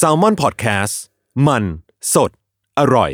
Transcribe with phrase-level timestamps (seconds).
[0.00, 0.94] s a l m o n PODCAST
[1.46, 1.64] มัน
[2.14, 2.30] สด
[2.78, 3.10] อร่อย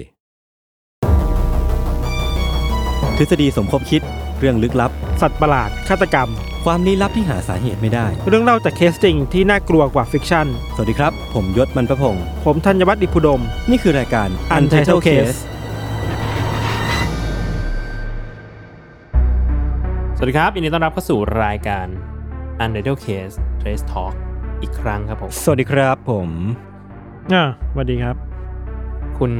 [3.16, 4.02] ทฤษฎีสมคบคิด
[4.38, 6.28] เรื่องลึกลับ สัตว์ประหลาด ฆาตกรรม
[6.64, 15.38] ความลี้ลับที่หาสาเหตุไม่ได้ เรื่องเล่าจากเคสจริงที่น่ากลัวกว่า fiction สวัสดีครับ ผมยชญ์ บรรพพงศ์ผมธัญวัฒน์อิพภูดม นี่คือรายการ Untitled Case
[20.16, 21.86] สวัสดีครับยินดีต้อนรับเข้าสู่รายการ
[22.64, 24.14] Untitled Case Trace Talk
[24.62, 26.30] อีกครั้งครับผม สวัสดีครับผม
[27.34, 28.16] อ่าสวัสดีครับ
[29.18, 29.30] คุณ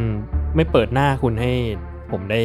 [0.57, 1.53] ไม่เปิดหน้าคุณให้
[2.11, 2.41] ผมได้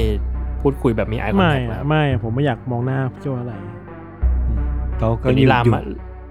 [0.62, 3.54] พูดคุยแบบมี eye ไม่ contact อะแล้วไม่ผมไม่อยากมองหน้าพี่โจอะไร
[5.00, 5.82] เขาก็เดี๋ยวนี้ลามอยู่มา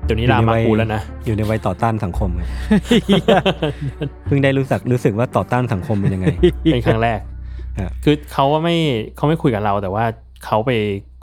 [0.04, 2.42] เดี๋ยวนี้ลามมาอยู่ในวัยกูแล้วนะ อยู่ในวัยต่อต้านสังคมไง
[4.26, 6.26] เพิ่งได้รู้สึกรู้สึกว่าต่อต้านสังคมเป็นยังไง
[6.72, 7.20] เป็นครั้งแรก
[7.80, 8.76] ฮะ คือเขาว่าไม่
[9.16, 10.04] เขาไม่คุยกับเราแต่ว่า
[10.44, 10.70] เขาไป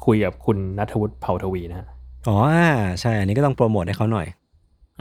[0.05, 1.88] คุยกับคุณณัฐวุฒิเผ่าทวีนะฮะ
[2.27, 4.27] อ๋ออ่าใช่ อันนี้ก็ต้องโปรโมทให้เขาหน่อย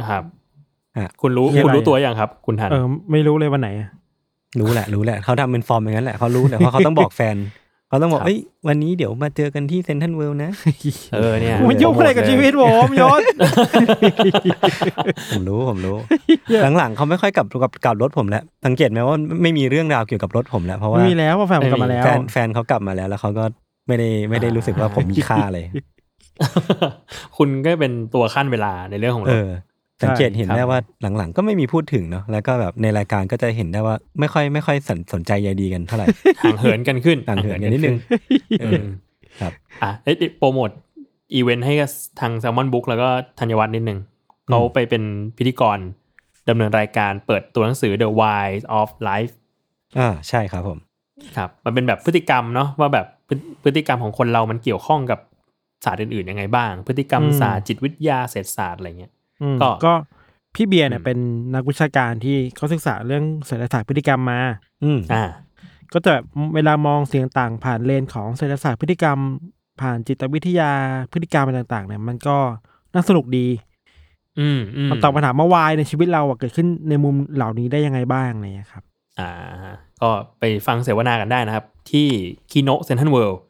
[0.01, 0.23] นะครับ
[0.99, 3.89] ฮะคุณรู้เหี้ยคุณรู้อะไรตัวอย่างครับ คุณธัญเออไม่รู้เลยวันไหนอะ
[4.61, 7.37] รู้แหละ รู้แหละเขาทำเป็นฟอร์มอย่างนั้นแหละเขารู้แต่เพราะเขาต้องบอกแฟน
[7.89, 10.51] เขาต้องบอกเอ้ยวันนี้เดี๋ยวมาเจอกันที่เซ็นทรัลเวิลด์นะ
[11.15, 13.23] เออเนี่ยมันยุ่งอะไรกับชีวิตผมยชญ์
[15.31, 15.97] ผมรู้ผมรู้
[16.79, 23.45] หลังๆเขาไม่ค่อยกลับกับกับรถผมแล้ว สังเกตไหมว่าไม่มีเรื่องราวเกี่ยวกับรถผมแล้วเพราะว่าไม่มีแล้วว่าแฟนผมกลับมาแล้วแฟนแฟนเขากลับมาแล้ว แล้วเขาก็
[23.89, 25.65] ไม่ได้ไม่ได้รู้สึกว่าผมมีค่าเลย
[27.37, 29.49] คุณก็เป็นตัวคั่นเวลาในเรื่องของเอรถอ
[30.03, 30.81] สังเกตเห็นครับได้ว่า
[31.17, 36.07] หลังๆ ก็ไม่มีพูดถึงเนาะแล้วก็แบบในรายการก็จะเห็นได้ว่าไม่ค่อยไม่ค่อยสนสนใจใยดีกันเท่าไหร่
[36.43, 37.97] ห่างเหินกันขึ้นห่างเหินกันนิดนึง
[38.61, 38.83] เออ
[39.41, 39.53] ครับ
[39.83, 40.71] อะเอ้ยโปรโมท
[41.35, 41.91] อีเวนต์ให้กับ
[42.21, 43.09] ทาง s ซ l m o n Book แล้วก็
[43.39, 43.99] ธัญวัฒน์นิดนึง
[44.47, 45.03] เขาไปเป็น
[45.37, 45.79] พิธีกร
[46.49, 49.35] ดำเนินรายการเปิดตัวหนังสือ The Whys of Life
[49.99, 50.79] อ่าใช่ครับผม
[51.37, 53.35] ครับมันเป็นแบบพฤติกรรมเนาะว่าแบบพฤ
[53.65, 55.21] พฤติกรรมของคนเรามันเกี่ยวข้องกับ
[55.85, 59.18] ศาสตร์อื่นๆยังไงบ้าง พฤติกรรมอืมศาสตร์จิตวิทยาเศรษฐศาสตร์อะไรเงี้ยอืม
[59.63, 59.93] ก็ก็
[60.55, 61.19] พี่เบียร์เนี่ยอืมเป็น
[61.55, 64.41] นักวิชาการที่เขาศึกษาเรื่องเศรษฐศาสตร์พฤติกรรมมา
[64.85, 65.25] อืมอ่า
[65.93, 69.19] ก็จะแบบเวลามองสิ่งต่างๆผ่านเลนของเศรษฐศาสตร์พฤติกรรม
[69.81, 70.73] ผ่านจิตวิทยา
[71.13, 72.37] พฤติกรรมอะไรต่าง ๆ เนี่ย มันก็
[72.95, 73.47] น่าสนุกดี
[74.41, 78.83] อืมอืมมันตอบปัญหาเมื่อวายในชีวิตเราอะเกิดขึ้นในมุมเหล่านี้ได้ยังไงบ้างอะไรอย่างเงี้ยครับ
[79.19, 79.31] อ่า
[80.01, 82.07] ก็ไปฟังเสวนากันได้นะครับ ที่
[82.51, 83.41] คีโนเซนทันเวิลด์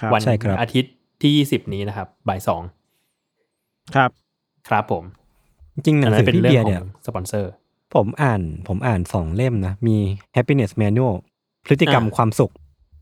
[0.00, 0.92] ครับวันใช่ครับอาทิตย์
[1.22, 2.62] ที่ยี่สิบนี้นะครับบ่ายสอง
[3.94, 4.10] ครับ
[4.68, 5.04] ครับผม
[5.74, 7.50] จริงๆหนัอังนนั้สืนอเป็นพี่เรื่อเบียงร์ขเนี่อยงสปอนเซอร์
[7.94, 9.96] ผมอ่านผมอ่านสองเล่มนะ มี
[10.36, 11.14] happiness manual
[11.66, 12.52] พฤติกรรมอ่าความสุข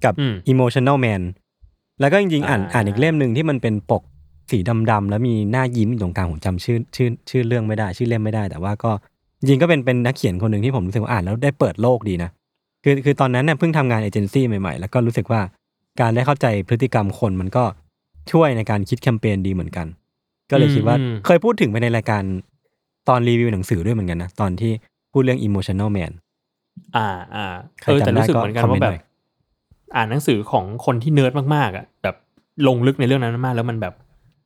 [0.04, 1.22] กับอืม emotional man
[2.00, 4.02] แล้วก็จริงๆอ่านอ่าอ่านอีกเล่มหนึ่งที่มันเป็นปก
[4.50, 4.58] สี
[4.90, 8.90] ดำๆแล้วมีหน้ายิ้มอยู่ตรงกลางผมจำชื่อชื่อชื่อเรื่องไม่ได้ ชื่อเล่มไม่ได้ แต่ว่าก็
[9.38, 12.30] จริงๆก็เป็นเป็นนักเขียนคนหนึ่งที่ผมรู้สึกว่าอ่านแล้วได้เปิดโลกดีนะ
[12.84, 15.40] คือคือตอนนั้นเนี่ยเพิ่งทำงานเอเจนซี่ใหม่ๆ แล้วก็รู้สึกว่า
[16.00, 17.64] การได้เข้าใจพฤติกรรมคนมันก็
[18.32, 19.86] ช่วยในการคิดแคมเปญดีเหมือนกัน
[20.50, 22.22] ก็เลยคิดว่าอืมเคยพูดถึงไปในรายการ
[23.08, 24.72] ตอนรีวิวหนังสือด้วยเหมือนกันนะ ตอนที่
[25.12, 26.12] พูดเรื่อง emotional man
[26.96, 27.46] อ่าอ่า
[27.80, 29.00] ใครเออแต่จำได้รู้สึกก็เหมือนกันคอมเมนว่าต์แบหน่บอย
[29.96, 32.16] อ่านหนังสือของคนที่เนิร์ดมากๆอะแบบ
[32.66, 33.94] ลงลึกในเรื่องนั้นมากแล้วมันแบบ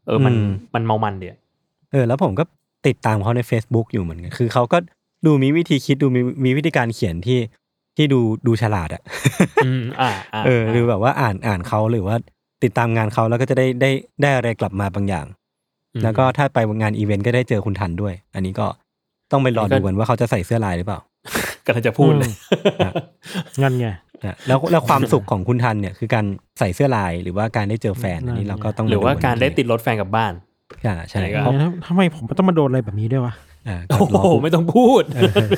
[0.07, 0.35] เออมัน
[0.75, 1.37] มันเมามันเดีย
[1.93, 2.45] เออ แล้วผมก็
[2.87, 4.79] ติดตามเขาใน Facebook อยู่เหมือนกันคือเขาก็
[5.27, 7.39] ดูมีวิธีคิดดูมีมีวิธีการเขียนที่
[7.97, 9.03] ที่ดูดูฉลาดอะ
[9.65, 12.17] อืมอ่าอ่าเออหรือแบบว่าอ่านอ่านเขาหรือว่า
[12.63, 13.91] ติดตามงานเขาแล้วก็จะได้ได้
[14.23, 15.42] ได้อะไรกลับมาบางอย่างอืม
[16.05, 18.67] แล้วก็ถ้าไปงานอีเวนต์ก็ได้เจอคุณทันด้วย อันนี้ก็
[19.33, 20.99] ต้องไปรออันนี้ดูก็กันว่าเขาจะใส่เสื้อลายหรือเปล่า
[21.67, 22.33] กำลังจะพูดเลย
[23.63, 23.87] งั้นไง
[24.25, 26.25] นะแล้วแล้วความสุขของคุณทันเนี่ยคือการ
[26.59, 30.33] ใส่เสื้อลายหรือว่าการได้เจอแฟนอันนี้เราก็ต้องหรือว่ามาการได้ติดรถแฟนกลับบ้าน
[30.87, 33.35] อ่าใช่อะไรก็เพราะเนี่ยทำไมผมต้องมาโดนอะไรแบบนี้ด้วยวะ
[33.69, 35.49] อ่าโอ้ก็รอโหไม่ต้องพูดเออ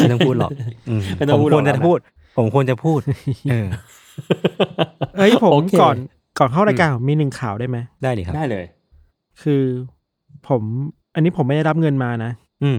[0.00, 0.50] ไม่ต้องพูดหรอก
[0.88, 1.98] อืมไม่ต้องผมพูดควรหรอกจะนะพูด
[2.36, 3.00] ผมควรจะพูด
[3.50, 3.66] เออ
[5.18, 5.96] เอ้ยผมโอเคก่อน
[6.38, 8.64] ก่อนเข้ารายการผมมีหนึ่งข่าวได้ไหมได้ดิครับได้เลย
[9.42, 9.62] คือ
[10.48, 10.62] ผม
[11.14, 12.32] อันนี้ผมไม่ได้รับเงินมานะ
[12.64, 12.78] อืม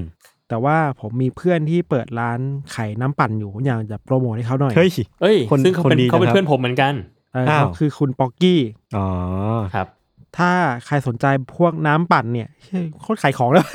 [0.50, 2.39] แต่ว่าผมมีเพื่อนที่เปิดร้าน
[2.75, 4.89] ขายน้ำปั่นอยู่ผมอยากจะโปรโมทให้เขาหน่อย เฮ้ย
[5.21, 6.94] เอ้ยคนซึ่งเขาเป็นคนดีเขาเป็นนะครับเพื่อนผมเหมือนกัน
[7.33, 8.60] เอออ้าวเขาคือคุณป๊อกกี้
[8.98, 9.07] อ๋อ
[9.75, 9.88] ครับ
[10.38, 10.51] ถ้า
[10.86, 11.25] ใครสนใจ
[11.57, 13.65] พวกน้ำปั่นเนี่ยเฮ้ยโคตรขายของแล้ว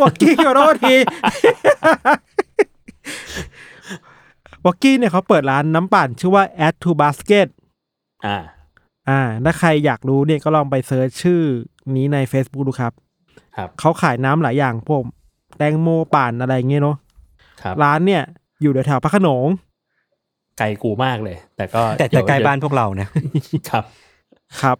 [0.00, 0.94] ป๊อกกี้ขอโทษที
[4.64, 7.48] ป๊อกกี้เนี่ยเขาเปิดร้านน้ำปั่น ชื่อว่า add to basket
[8.26, 8.38] อ่า
[9.08, 11.42] อ่า ถ้าใครอยากรู้เนี่ยก็ลองไป search ชื่อ
[11.96, 12.92] นี้ใน Facebook ดูครับ
[13.56, 15.02] ครับเขาขายน้ำหลายอย่างพวก
[15.58, 16.96] แตงโมปั่นอะไรอย่างเงี้ยเนาะ
[17.62, 18.22] ครับร้านเนี่ย
[18.62, 19.46] อยู่แถวๆพระโขนง
[20.58, 23.08] ไกลกูมากเลย แต่ก็แต่เดี๋แต่ยวใกล้บ้านพวกเรานะ
[23.70, 23.84] ครับ
[24.60, 24.76] ครับ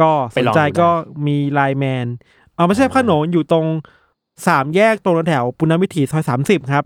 [0.00, 0.88] ก็ไปสนลองใจดูได้ก็
[1.26, 2.06] มี LINE MAN
[2.54, 3.66] เอาไม่ใช่พระโขนงอยู่ตรง
[4.46, 6.84] สามแยกตรงแถวปุณณวิถีซอยสามสิบครับ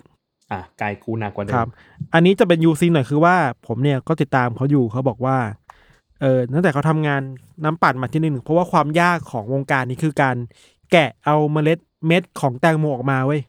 [0.52, 1.68] อะไกลกูหนักกว่าเดิครัมบ
[2.14, 3.36] อันนี้จะเป็นยูซีหน่อยคือว่า
[3.66, 5.36] ผมเนี่ยก็ติดตามเขาอยู่เขาบอกว่า
[6.22, 7.22] เออตั้งแต่เขาทำงาน
[7.64, 10.36] น้ำปั่นมาที่หนึ่งเพราะว่าความยากของวงการนี้คือการ
[10.92, 13.40] แกะเอาเมล็ดเม็ดของแตงโมออกมาเว้ย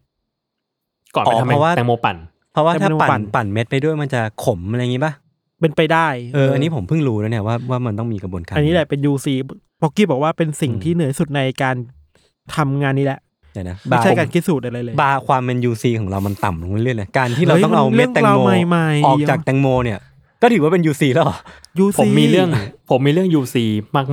[1.15, 2.17] ก่อนอ๋ไปอทำเพราะว่าแตงโมปั่น
[2.53, 5.13] เพราะว่าถ้าแต่มันปั่ปั่นนปั่นเม็ดไปด้วยมันจะขมอะไรอย่างงี้ป่ะ
[5.61, 9.33] เป็นไปได้เอออันนี้ผมเพิ่งรู้นะเนี่ยว่าว่ามันต้องมีกระบวนการ อันนี้แหละเป็นยูซี
[9.81, 11.75] พ็อกกี้บอกว่าเป็นสิ่งอืมที่เหนื่อยสุดในการ
[12.55, 13.19] ทำงานนี้แหละ
[13.53, 19.99] เดี๋ยวนะไม่ใช่บาร์การคิดสูตรอะไรเลย บาร์ความเป็นยูซีของเรามันต่ำลงเรื่อยๆเลยการที่เราเฮ้ยต้องเอามันเม็ดแตงโมเรื่องราวใหม่ๆออกจากแตงโมเนี่ย
[20.43, 21.37] ก็ถือว่าเป็นยูซีแล้วเหรอ
[21.79, 22.49] ยูซีผมมีเรื่อง
[22.89, 23.65] ผมมีเรื่องยูซี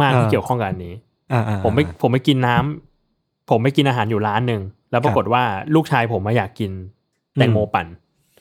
[0.03, 0.95] มากๆที่อ่าเกี่ยวข้องกับอันนี้
[1.33, 5.43] อ่าๆๆผมไม่ผมไปกินน้ำผมไปกินอาหารอยู่ร้านหนึ่งแล้วปรากฏว่า
[5.75, 6.71] ลูกชายผมมาอยากกิน
[7.35, 7.87] แตงโมปั่น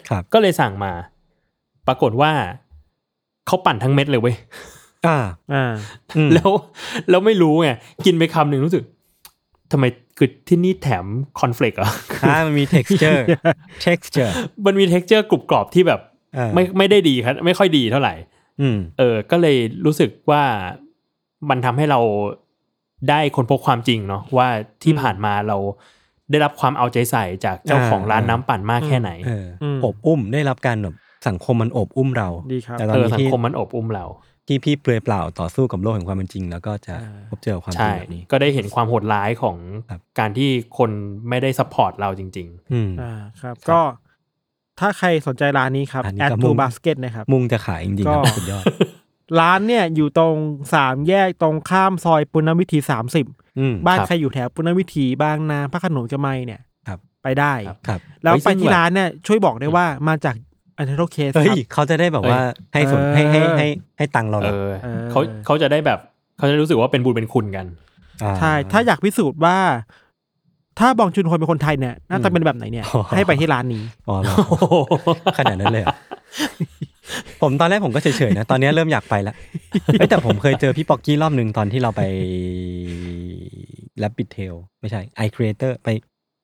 [0.09, 0.91] ครับก็เลยสั่งมา
[1.87, 2.31] ปรากฏว่า
[3.47, 4.35] เขาปั่นทั้งเม็ดเลยเว้ย
[5.07, 5.17] อ่า
[5.53, 5.63] อ่า
[6.15, 6.49] อืมแล้ว
[7.09, 7.69] แล้วไม่รู้ไง
[8.05, 8.83] กินไปคำหนึ่งรู้สึก
[9.71, 9.85] ทำไม
[10.17, 11.05] คือที่นี่แถม
[11.39, 11.91] คอนเฟลกเหรอ
[12.25, 13.21] อ่ามันมี texture
[13.85, 14.31] texture
[14.65, 16.08] มันมี texture กรุบกรอบที่แบบเออ
[16.55, 18.13] ไม่ไม่ได้ดีครับ ไม่ค่อยดีเท่าไหร่
[18.61, 20.43] อืมเออ ก็เลยรู้สึกว่า
[21.49, 21.99] มันทำให้เรา
[23.09, 24.47] ได้ค้นพบความจริงเนาะว่า
[24.83, 25.57] ที่ผ่านมาเรา
[26.31, 30.95] ได้รับความเอาใจใส่จากเจ้าของร้านน้ำปั่นมากแค่ไหนเอออมอบอุ้มได้รับการแบบ
[31.27, 34.05] สังคมมันอบอุ้มเราดีครับแต่ตอนเออนี้สังที่คมมันอบอุ้มเรา
[34.47, 39.57] ที่พี่เปลือยเปล่าต่อสู้กับโลกแห่งความเป็นจริง แล้วก็จะอ่าพบเจอกับความจริใช่งแบบนี้ ก็ได้เห็นความโหดร้ายของ
[39.89, 40.91] ครับการที่คน
[41.29, 43.79] ไม่ได้ซัพพอร์ตเราจริงอืมอ่าครับ ก็
[44.79, 48.63] ถ้าใครสนใจร้านนี้ครับอันนี้แอดก็ทูมุ่งบาสเกตนะครับ มุ่งจะขายจริงๆครับก็สุดยอด
[49.39, 50.35] ร้านเนี่ยอยู่ตรง
[50.73, 53.25] สามแยกตรงข้ามซอยปุณณวิถีสามสิบ
[53.59, 60.35] อืมบ้านครับใครอยู่แถวปุณณวิถีบางนาพระโขนงจะไม่เนี่ยครับไปได้ครับครับแล้วเฮ้ยไปซึ่งที่แบบร้านเนี่ยช่วยบอกได้ว่ามาจาก
[60.77, 62.39] อันเทอร์เคสเฮ้ครัยบเขาจะได้แบบว่า
[62.73, 63.67] ให้ส่วนเออให้ให้ให้
[63.97, 65.99] ให้ตังค์เราๆเหรเอออเออเขาเขาจะได้แบบ
[66.37, 69.57] เขาจะรู้สึกว่าเป็นบุญเป็นคุณกันาใช่ถ้าอยากพิสูจน์ว่า
[70.79, 74.35] ถ้าบองจุนฮอยเป็นคนไทยเนี่ยน่าจะเป็นแบบไหนเนี่ยอ๋อให้ไปที่ร้านนี้อ๋อเหรอ
[75.37, 75.95] ขนาดนั้นเลยเหรอ
[77.41, 79.35] ผมตอนแรกผมก็เฉยๆนะ ตอนนี้เริ่มอยากไปแล้ว
[79.99, 82.01] เฮ้ยแต่ผมเคยเจอพี่ปอกกี้รอบหนึ่งตอนที่เราไป
[84.01, 85.89] Rabbit Tail ไม่ใช่ i Creator ไป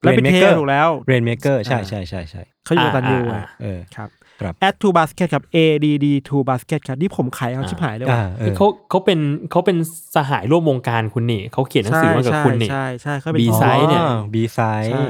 [0.03, 4.09] แล้วเป็นเท Rainmaker ถูกแล้ว Rainmaker ใช่อ่าใช่ใช่ใช่เขาอยู่กับตันยูอ่าอะเออครับ
[4.41, 9.19] ครับ add to basket ครับ A D D to basket ครับที่ผมขายเอาชิบหายเลยอ่าว่ะเออเขาเขาเป็น
[9.51, 9.77] เขาเป็น
[10.15, 14.01] สหายร่วมวงการคุณนี่เขาเขียนหนังสือมากับใช่คุณนี่ใช่ใช่เขาเป็น B side เนี่ย
[14.33, 14.59] บีไซ
[14.93, 15.07] ใช่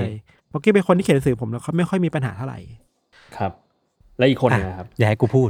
[0.49, 2.59] เพราะกี้เป็นคนที่เขียนหนังสือผมแล้วเขาไม่ค่อยมีปัญหาเท่าไหร่
[3.37, 3.51] ครับ
[4.17, 5.49] และอีกคนหนึงนะครับ อย่าให้กูพูด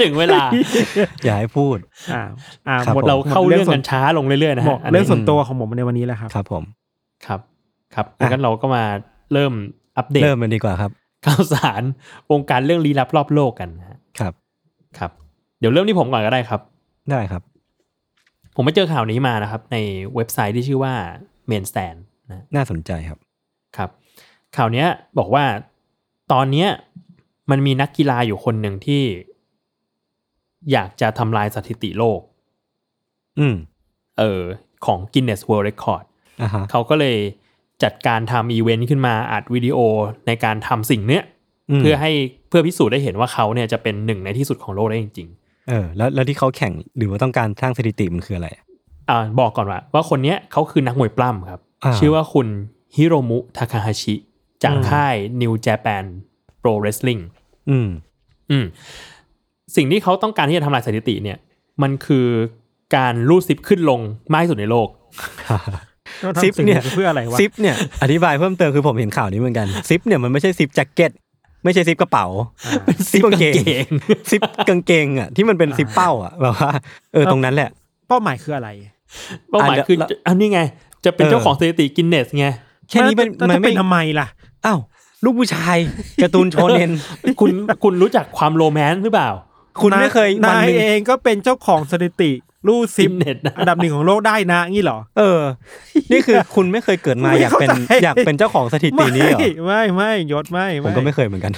[0.00, 0.42] ถึงเวลา
[1.24, 1.76] อย่าให้พูด
[2.14, 2.22] อ่า
[2.68, 6.62] อ่าครับหมดผมเราเข้าเรื่องส่วกันนช้าลงเรื่อยๆนะหมฮะดอันเรื่นี้องส่วนตัวของผมในวันนี้แหละครับ ครับผม
[7.26, 7.40] ครับ
[7.94, 8.84] ครับอะงั้นเราก็มา
[9.32, 9.52] เริ่ม
[9.98, 10.90] อัปเดตเริ่มมันดีกว่าครับ
[11.24, 11.82] ข่าวสาร
[12.30, 14.34] วงการเรื่องลี้ลับรอบโลกกันนะฮะครับ
[14.98, 15.10] ครับ
[15.58, 16.60] เดี๋ยวเริ่มที่ผมก่อนก็ได้ครับ
[17.10, 17.42] ได้ครับ
[18.54, 19.76] ผมไปเจอข่าวนี้มานะครับ ใน
[20.14, 20.94] เว็บไซต์ที่ชื่อว่า
[21.50, 21.98] Main Stand
[22.30, 23.18] นะน่าสนใจครับ
[23.76, 23.90] ครับ
[24.56, 24.86] ข่าวเนี้ย
[25.18, 25.44] บอกว่า
[26.32, 26.68] ตอนเนี้ย
[27.50, 29.02] มันมีนักกีฬาอยู่คนหนึ่งที่
[30.72, 32.20] อยากจะทำลายสถิติโลก
[33.38, 33.56] อืม
[34.18, 34.40] เออ
[34.86, 36.04] ของ Guinness World Record
[36.42, 37.16] อ่าฮะเขาก็เลย
[37.82, 39.78] จัดการทำอีเวนต์ขึ้นมาอัดวิดีโอ
[40.26, 41.22] ในการทำสิ่งเนี้ย
[41.78, 42.10] มเพื่อให้
[42.48, 45.28] เพื่อพิสูจน์ได้เห็นว่าเขาเนี่ยจะเป็นหนึ่งในที่สุดของโลกได้จริง
[45.68, 52.46] เออแล้วแล้วที่เขาแข่งหรือว่าต้องการสร้างสถิติมันคืออะไรๆอ่าบอกก่อนว่า ว่าคนเนี้ยเขาคือนักมวยปล้ำครับอ่าชื่อว่าคุณ
[52.96, 54.14] ฮิโรมุทาคาฮาชิ
[54.64, 56.04] จากอืมค่าย New Japan
[56.62, 57.22] Pro Wrestling
[57.70, 57.88] อืม
[58.50, 58.64] อืม
[59.76, 61.38] สิ่งที่เขาต้องการที่จะทำลายสถิติเนี่ย
[61.82, 62.26] มันคือ
[62.96, 64.00] การรูดซิปขึ้นลง
[64.32, 65.93] มากที่สุดในโลกต้องทำ
[66.42, 71.12] ซิปสิ่งเนี่ยเพื่ออะไรวะซิปเนี่ยอธิบายเพิ่มเติมคือผมเห็นข่าวนี้เหมือนกันซิปเนี่ยมันไม่ใช่ซิปแจ็คเก็ต
[71.64, 72.26] ไม่ใช่ซิปกระเป๋า
[72.84, 73.44] เป็นซิปกางเก
[73.84, 73.86] ง
[74.30, 76.70] ซิปกางเกงอะที่มันเป็นซิปเป้าอะแบบว่า
[77.12, 77.70] เออตรงนั้นแหละ
[78.08, 78.68] เป้าหมายคืออะไร
[79.50, 80.60] เป้าหมายอะคือแล้วอันนี้ไง
[81.04, 82.46] จะเป็นเออเจ้าของสถิติกินเนสไง
[82.88, 84.26] แค่นี้มันแล้วมันจะไม่เป็นทำไมล่ะ
[84.66, 84.78] อ้าว
[85.24, 85.76] ลูกผู้ชาย
[86.22, 86.90] การ์ตูนโชเนน
[87.40, 87.50] คุณ
[87.84, 89.30] คุณรู้จักความโรแมนต์หรือเปล่า
[89.82, 92.30] คุณไม่เคยวันนายหนึ่งเองก็เป็นเจ้าของสถิติ
[92.68, 95.40] รูดซิป Guinness นะอันดับหนึ่งของโลกได้นะงี้เหรอ เออ
[96.12, 101.52] นี่คือคุณไม่เคยเกิดมาไม่อยากเป็นเข้าใจอยากเป็นเจ้าของสถิตินี้เหรอไม่ไม่ไม่ยศไม่ผมก็ไม่เคยเหมือนกัน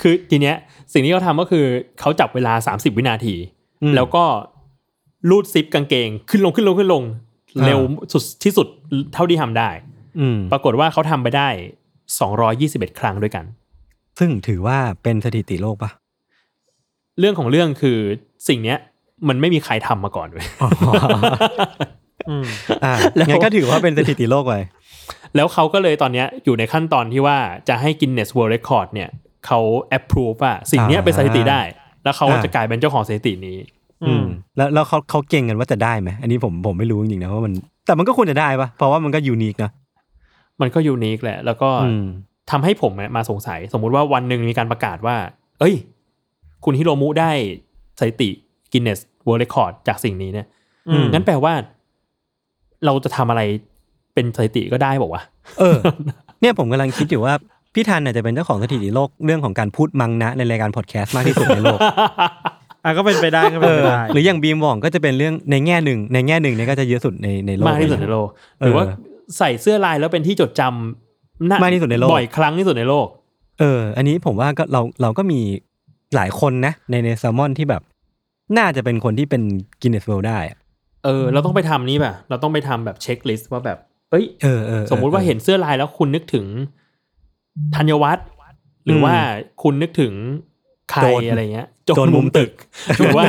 [0.00, 0.56] คือทีเนี้ย
[0.92, 1.64] สิ่งที่เขาทำก็คือ
[2.00, 3.34] เขาจับเวลา 30 วินาที
[3.82, 4.24] อืมแล้วก็
[5.30, 7.02] รูดซิปกางเกง ขึ้นลงขึ้นลงขึ้นลง
[7.56, 7.80] อ่าเร็ว
[8.12, 8.66] สุดที่สุด
[9.14, 9.68] เท่าที่ทำได้
[10.20, 11.48] อืมปรากฏว่าเขาทำไปได้
[12.22, 13.44] 221 ครั้งด้วยกัน
[14.18, 15.90] ซึ่งถือว่าเป็นสถิติโลกปะ
[17.18, 17.98] เรื่องของเรื่องคือ
[18.48, 18.78] สิ่งเนี้ย
[19.28, 20.46] มันไม่มีใครทำมาก่อนเลย
[22.30, 22.46] อืม
[22.84, 24.54] อ่าแล้วงั้นก็ถือว่าเป็นสถิติโลกไป
[25.36, 27.38] แล้วเขาก็เลยตอนเนี้ยอยู่ในขั้นตอนที่ว่า
[27.68, 29.08] จะให้ Guinness World Record เนี่ย
[29.46, 29.60] เขา
[29.98, 31.60] approve ว่าสิ่งเนี้ยเป็นสถิติได้
[32.04, 33.58] แล้วเขาจะกลายเป็นเจ้าของสถิตินี้
[34.04, 34.24] อืม
[34.56, 37.52] แล้วแล้วเขาเขาเก่งกันว่าจะได้ไหมอันนี้ผมผมไม่รู้จริงๆนะว่ามัน
[37.86, 39.70] แต่มันก็ควรจะได้ปะเพราะว่ามันก็ยูนิคนะ
[40.60, 42.06] มันก็ยูนิคแหละ แล้วก็อืม
[42.50, 45.16] ทำให้ผมมาสงสัย สมมุติว่าวันหนึ่งมีการประกาศว่า
[45.60, 45.74] เอ้ย
[46.64, 47.30] คุณฮิโรมุได้
[47.98, 48.30] สถิติ
[49.22, 50.46] Guinness World Record จากสิ่งนี้เนี่ย
[50.88, 51.52] อืมงั้นแปลว่า
[52.84, 53.42] เราจะทำอะไร
[54.14, 55.24] เป็นสถิติก็ได้บอกว่าว
[55.58, 55.78] เออ
[56.40, 57.34] เนี่ยผมกำลังคิดอยู่ว่า
[57.74, 61.78] พี่ทันอาจจะเป็นเจ้าของสถิติโลกเรื่องของการพูดมังนะในรายการพอดแคสต์มากที่สุดในโลก
[62.84, 68.28] อะก็เป็นไปได้ก็เอเป็นไปอได้หรืออย่างบีมวองก็จะเป็นเรื่องในแง่หนึ่ง ในแง่หนึ่งเนี่ยก็จะเยอะสุดในในโลกมากที่สุดในโลก
[68.60, 68.84] เออหรือว่า
[69.38, 73.06] ใส่เสื้อลายแล้วเป็นที่จดจำน่มากที่สุดในโลกบ่อยครั้งที่สุดในโลก
[73.60, 75.40] เออ อันนี้ผมว่าก็เราเราก็มี
[76.14, 77.82] หลายคนนะในในแซลมอนที่แบบ
[78.58, 79.42] น่าจะเป็นคนที่เป็น
[79.82, 80.58] Guinness World ได้อะ
[81.04, 83.78] เออ เราต้องไปทำนี้ป่ะ เราต้องไปทำแบบ checklist ว่าแบบ
[84.10, 86.46] เอ้ยเออเออออสมมุติว่าเห็นเสื้อลายแล้วคุณนึกถึง
[87.76, 88.26] ธัญวัฒน์
[88.84, 89.14] หรืออมว่า
[89.62, 90.12] คุณนึกถึง
[90.90, 92.50] ใครโจรอะไรเงี้ยโจรมุมตึก
[92.98, 93.24] หรือว่า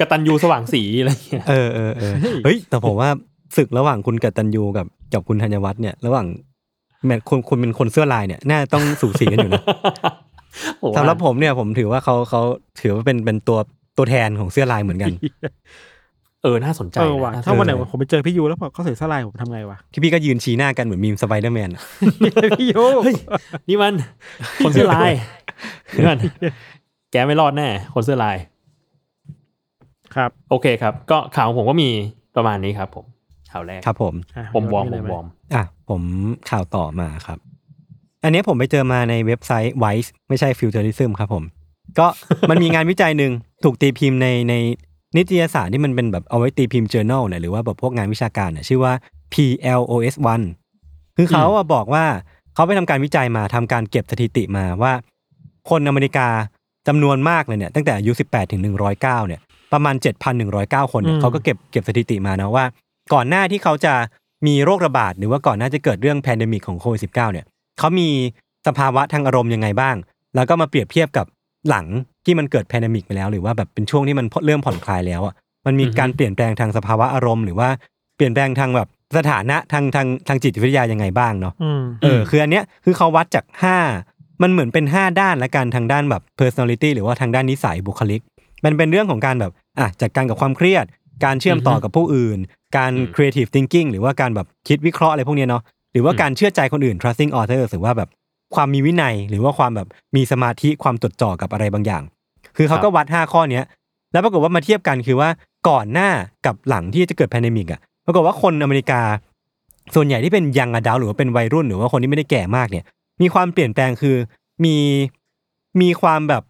[0.00, 2.14] กตันยูสว่างสีอะไรเงี้ยเออเออเออ
[2.44, 3.08] เฮ้ยแต่ผมว่า
[3.56, 6.26] ศึกระหว่างคุณกัตตันยูกับกับคุณธัญวัฒน์เนี่ย ระหว่าง
[7.06, 9.62] match คุณคุณเป็นคนเสื้อลายเนี่ยน่าต้องสูสีกันอยู่นะ
[10.78, 12.42] โอ้ว่าสำหรับผมเนี่ยผมถือว่าเขาเขา
[12.80, 13.58] ถือว่าเป็นเป็นตัว
[14.00, 15.12] ตัวแทนของเสื้อลายเหมือนกัน
[16.42, 21.82] เออ น่าสนใจเออว่ะ นะถ้าวันไหนเออผมไปเจอพี่ยูแล้วเขาใส่เสื้อลายผมทำไงวะ ที่พี่ก็ยืนชี้หน้ากันเหมือนมีมสไปเดอร์แมนอะ
[22.58, 23.16] พี่ยูเฮ้ย
[23.68, 23.94] นี่มัน
[24.64, 25.10] คนเสื้อลาย
[25.90, 26.16] เพื่อน
[27.12, 28.36] แกไม่รอดแน่ คนเสื้อลาย
[30.14, 31.88] ครับโอเคครับ ก็ข่าวของผมก็มี
[32.36, 33.04] ประมาณนี้ครับ ผม
[33.50, 36.02] ข่าวแรกครับผมะผม warm อะ ผม warmอะผม
[36.50, 37.38] ข่าวต่อมาครับ
[38.24, 41.44] อันนี้ผมไปเจอมาในเว็บไซต์ Vice ไม่ใช่ Futurism ครับผม
[41.98, 42.06] ก็
[42.50, 43.32] มันมีงานวิจัยหนึ่ง
[43.64, 44.54] ถูกตีพิมพ์ในใน
[45.16, 48.92] นิตยสารที่มันเป็นแบบเอาไว้ตีพิมพ์ journal เนี่ยหรือว่าแบบพวกงานวิชาการเนี่ยชื่อว่า
[49.32, 50.14] PLOS
[50.66, 52.04] 1 คือเขาอะบอกว่า
[52.54, 54.92] เขาไปทำการวิจัยมาทำการเก็บสถิติมาว่า
[55.70, 56.28] คนอเมริกา
[56.88, 59.40] จำนวนมากเลยเนี่ยตั้งแต่อายุ 18 ถึง 109 เนี่ย
[59.72, 59.94] ประมาณ
[60.44, 62.64] 7,109 คนเนี่ยเขาก็เก็บเก็บสถิติมานะว่า
[63.14, 63.94] ก่อนหน้าที่เขาจะ
[64.46, 67.46] มีโรคระบาด หรือว่าก่อนหน้าจะเกิดเรื่อง pandemic ของโควิดสิเนี่ย
[67.78, 68.08] เขามี
[68.66, 69.96] สภาวะทางอารมณ์ยังไงบ้าง
[70.34, 71.26] แล้วก็มาเปรียบเทียบกับ
[71.68, 71.86] หลัง
[72.24, 75.34] ที่มันเกิด pandemic ไปแล้ว หรือว่าแบบเป็นช่วงที่มันเริ่มผ่อนคลายแล้วอะ
[75.66, 77.68] มันมีการเปลี่ยนแปลงทางสภาวะอารมณ์หรือว่า
[78.16, 83.76] เปลี่ยนแปลงทางแบบสถานะทางทางทางจิตวิทยายังไงบ้างเนาะอืมเออคืออันเนี้ยคือเขาวัดจากห้า
[84.42, 88.20] มันเหมือนเป็นห้าด้านละกันทางด้านแบบ personality หรือว่าทางด้านนิสัยบุคลิก
[88.64, 90.84] มันเป็นเรื่องของการแบบอะจัดการกับความเครียด
[91.24, 92.38] การเชื่อมต่อกับผู้อื่น
[92.76, 95.62] การ creative thinking หรือว่าการแบบคิดวิเคราะห์อะไรพวกเนี้ยเนาะ
[95.92, 98.08] หรือว่าการเชื่อใจคนอื่น trusting others หรือว่าแบบ
[98.54, 102.02] ความมีวินัย หรือว่าความแบบมีสมาธิความจดจ่อกับอะไรบางอย่าง
[102.56, 103.64] คือเขาก็วัด5ข้อเนี้ย
[104.12, 105.28] แล้วปรากฏว่ามาเทียบกันคือว่า
[105.68, 106.08] ก่อนหน้า
[106.46, 109.00] กับหลังที่จะเกิด pandemic อะปรากฏว่าคนอเมริกา
[109.94, 112.84] ส่วนใหญ่ที่เป็น young adult หรือว่าเป็นวัยรุ่นหรือว่าคนที่ไม่ได้แก่มากเนี่ย
[113.20, 114.16] มีความเปลี่ยนแปลงคือ
[114.64, 114.76] มี
[115.80, 116.42] มีความแบบ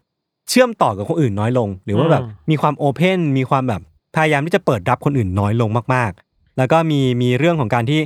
[0.49, 3.81] เชื่อมต่อกับคนอื่นน้อยลง หรือว่าแบบอืมมีความ open มีความแบบ
[4.15, 7.99] พยายามที่จะเปิดรับคนอื่นน้อยลงมาก ๆ แล้วก็มีมีเรื่องของการที่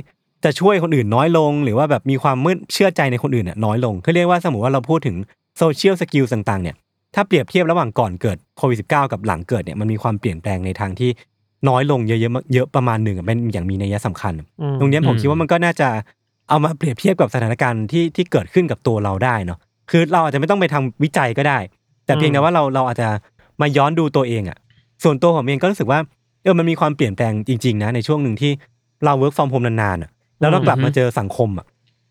[0.44, 5.16] จะช่วยคนอื่นน้อยลง หรือว่าแบบมีความมืดเชื่อใจในคนอื่นเนี่ยน้อยลงคือเรียกว่าสมมติว่าเราพูดถึง
[5.58, 6.76] social skill ต่างๆเนี่ย
[7.14, 11.10] ถ้าเปรียบเทียบระหว่างก่อนเกิดโควิด -19 กับหลังเกิดเนี่ยมันมีความเปลี่ยนแปลงในทางที่
[11.68, 15.88] น้อยลงเยอะๆเยอะประมาณหนึ่งอะเป็นอย่างมีนัยสำคัญอืมตรงเนี้ยผมอืมคิดว่ามันก็น่าจะ
[16.48, 19.58] เอามาเปรียบเทียบกับสถานการณ์ที่ที่เกิดขึ้นกับตัวเราได้เนาะ
[19.90, 21.58] คือเราอาจจะไม่ต้องไปทำวิจัยก็ได้
[22.06, 23.08] แต่เพียงแต่ว่าเราเราอาจจะ
[23.60, 24.58] มาย้อนดูตัวเองอะ่ะ
[25.04, 26.00] ส่วนตัวผมเองก็รู้สึกว่า
[26.42, 28.52] เออมันมีความเปลี่ยนแปลงจริง ๆ นะในช่วงหนึ่งที่
[29.04, 31.66] เรา work from home นานๆอะ แล้วเรากลับมาเจอสังคมอะ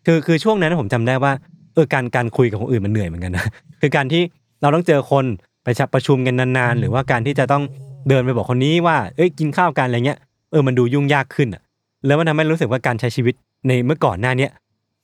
[0.06, 1.32] คือคือช่วงนั้นผมจำได้ว่า
[1.74, 3.46] เออการการคุยกับคนอื่นมันเหนื่อยเหมือนกันนะ
[3.80, 4.22] คือการที่
[4.62, 5.24] เราต้องเจอคน
[5.64, 7.62] ไปชับประชุมกันนานๆ หรือว่าการที่จะต้อง
[8.08, 10.18] เดินไปบอกคนนี้ว่าเอ้ยกินข้าวกันอะไรเงี้ย
[10.50, 11.62] เออมันดูยุ่งยากขึ้นอะ
[12.06, 13.34] แล้วมันทำให้รู้สึกว่าการใช้ชีวิต
[13.68, 14.50] ในเมื่อก่อนหน้าเนี้ย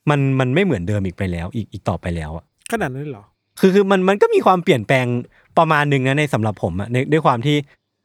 [0.09, 3.23] มันมันไม่เหมือนเดิมอีกไปแล้ว อีกอีกต่อไปแล้วอะขนาดนั้นเลยเหรอ
[3.59, 5.05] คือคือมันมันก็มีความเปลี่ยนแปลง
[5.57, 7.55] ประมาณหนึ่งนะในสำหรับผมอะในด้วยความที่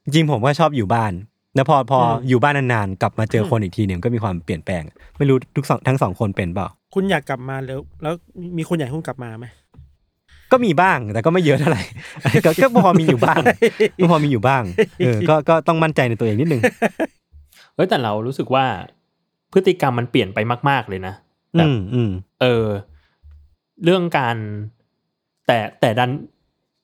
[0.03, 1.11] จริงๆผมก็ชอบอยู่บ้าน
[1.55, 4.83] แล้วพอพออืมอยู่บ้านนานๆกลับมาเจอคนอีกทีหนึ่งก็มีความเปลี่ยนแปลง
[5.17, 8.13] ไม่รู้ทุกสองทั้งสองคนเป็นเปล่า คุณอยากกลับมาแล้ว แล้ว
[8.57, 9.45] มีคนอยากให้คุณกลับมาไหม
[10.51, 11.83] ก็มีบ้างแต่ก็ไม่เยอะเท่าไหร่
[12.45, 13.41] ก็ก็พอมีอยู่บ้าง
[14.01, 14.63] ก็พอมีอยู่บ้าง
[14.99, 16.61] เออก็ก็ต้องมั่นใจในตัวเองนิดนึง
[17.75, 18.65] เฮ้ยแต่เรารู้สึกว่า
[19.53, 20.39] พฤติกรรมมันเปลี่ยนไป
[20.69, 21.13] มาก ๆเลยนะ
[21.57, 22.65] แบบอืมอืมเออ
[23.83, 24.35] เรื่องการ
[25.47, 26.11] แต่แต่ดัน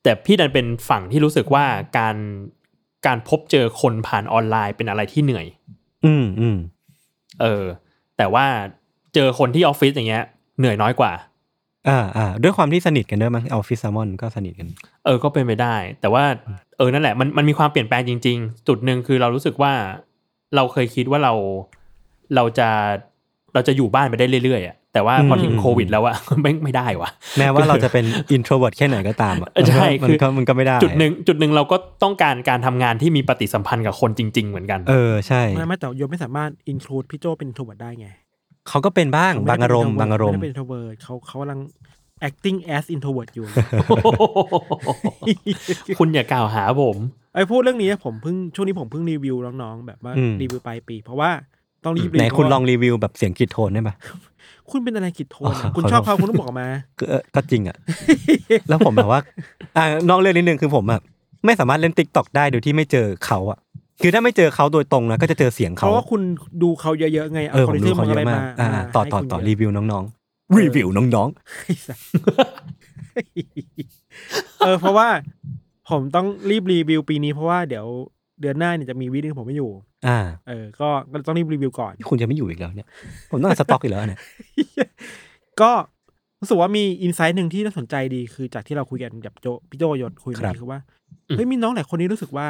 [0.02, 1.64] แต่พี่ดันเป็นฝั่งที่รู้สึกว่า
[1.98, 2.16] การ
[3.06, 5.46] การพบเจอคนผ่านออนไลน์เป็นอะไรที่เหนื่อย
[6.04, 6.56] อืมอืม
[7.40, 7.64] เออ
[8.16, 8.46] แต่ว่า
[9.14, 10.24] เจอคนที่ออฟฟิศอย่างเงี้ย
[10.58, 11.12] เหนื่อยน้อยกว่า
[11.88, 14.68] อ่าอ่าด้วยความที่สนิทกันด้วยมั้งออฟฟิศแซมอนก็สนิทกัน
[15.04, 16.24] เออก็เป็นไปได้ แต่ว่า
[16.76, 19.72] เออนั่นแหละมันมันมีความเปลี่ยนแปลงจริง ๆ จุดหนึ่งคือเรารู้สึกว่า
[20.56, 21.32] เราเคยคิดว่าเรา
[22.34, 22.68] เราจะ
[23.54, 28.04] เราจะอยู่บ้านไปได้เรื่อยๆอะ แต่ว่าพอถึงอืมโควิดแล้วอะไม่ไม่ได้วะแม้ว่าเราจะเป็น
[28.36, 38.08] introvert แค่ไหนก็ตามอะใช่มันคือก็มันก็ไม่ได้ จุดหนึ่งจุดหนึ่งเราก็ต้องการการทำงานที่มีปฏิสัมพันธ์กับคนจริง ๆ เหมือนกัน เออใช่ไม่ไม่แต่โยมไม่สามารถอินคลูดพี่โจเป็น introvert ได้ไง
[38.68, 41.60] เขาก็เป็นบ้างเขไบางอารมณ์ได้บางอารมณ์ไได้เป็น introvert เขาเขากำลัง
[42.28, 43.46] acting as introvert อยู่
[45.98, 46.96] คุณอย่ากล่าวหาผม
[47.34, 51.30] ไอ้พูดเรื่องนี้ผมเพิ่งช่วงนี้ผมเพิ่งรีวิวน้องๆแบบว่าอืมรีวิวปลายปี เพราะว่า
[51.84, 53.94] ต้องรีบไหนรีวิวคุณเพราะลองรีวิวแบบเสียงกรีดโทนได้ปะ
[54.70, 56.68] คุณเป็นอะไรกิดโทนอ๋อะอคุณขอชอบโทษเขาคุณต้องบอกมา
[56.98, 57.76] ก็เออก็จริงอะ
[58.68, 59.20] แล้วผมแบบว่า
[59.76, 61.02] อ่านอกเรื่องนิดนึงคือผมแบบ
[61.46, 63.58] ไม่สามารถเล่นติ๊กต็อกได้โดยที่ไม่เจอเขาอะ
[64.02, 66.22] คือถ้าไม่เจอเขาโดยตรงนะก็จะเจอเสียงเพเขาราะว่าคุณ
[66.62, 71.28] ดูเขาเยอะๆไงเออผมลดูกเขาริเยทึมอะมากอะไรอ่ามาต่อให้ต่อคุณต่อเยะรีวิวน้องๆ รีวิวน้อง
[71.64, 72.00] ไอ้สัส
[74.60, 75.08] เออเพราะว่า
[75.90, 77.86] ผมต้องรีบรีวิวปีนี้เพราะว่าเดี๋ยว
[78.40, 82.88] เดือนหน้าเนี่ยจะมีวิดีโอผมไม่อยู่ๆอ่า เออ ก็ก็ต้องรีบรีวิวก่อน คุณจะไม่อยู่อีกแล้วเนี่ย
[83.30, 84.20] ผมต้องเอาสต็อกอีกแล้วเนี่ย
[85.60, 85.72] ก็
[86.40, 90.80] รู้สึกว่ามีอินไซต์หนึ่งที่น่าสนใจดีคือจากที่เราคุยกันกับโจพี่โจยศคุยกัครับนคือว่า
[91.28, 92.46] อืมเฮ้ยมีน้องหลายคนนี้รู้สึกว่า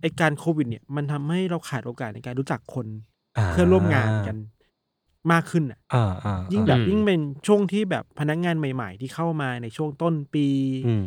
[0.00, 4.36] ไอการโควิด เนี่ยมันทำให้เราขาดโอกาสในการรู้จักคนาเพื่อนร่วมงานกัน
[5.32, 10.46] มากขึ้นอะอ่าอ่ายิ่งแบบอืมยิ่งเป็นช่วงที่แบบพนักงานใหม่ ๆ ที่เข้ามาในช่วงต้นปี
[10.86, 11.04] อืม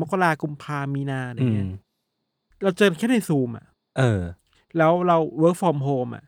[0.00, 1.68] มกรากุมภามีนาอะไรอืเงี้มย
[2.62, 3.66] เราเจอแค่ในซูมอะ
[3.98, 4.20] เออ
[4.78, 6.24] แล้วเรา work from home อะ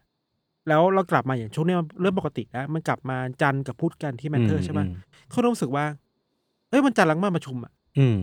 [0.69, 4.87] แล้วเรากลับมาอย่างช่วงนี้มันเริ่มปกติแล้ว มันกลับมาจันทร์กับพุธกันที่แมนเทอร์ใช่ป่ะ
[5.31, 5.85] เขารู้สึกว่า
[6.69, 8.19] เอ้ยมันจันทร์หลังมาประชุมอะ อืม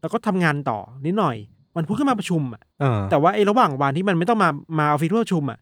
[0.00, 1.36] แล้วก็ทำงานต่อนิดหน่อย
[1.76, 5.58] มันพุธขึ้นมาประชุมอะเออแต่ว่าไอ้ระหว่างวันที่มันไม่ต้องมามาออฟฟิศเพื่อประชุมอะ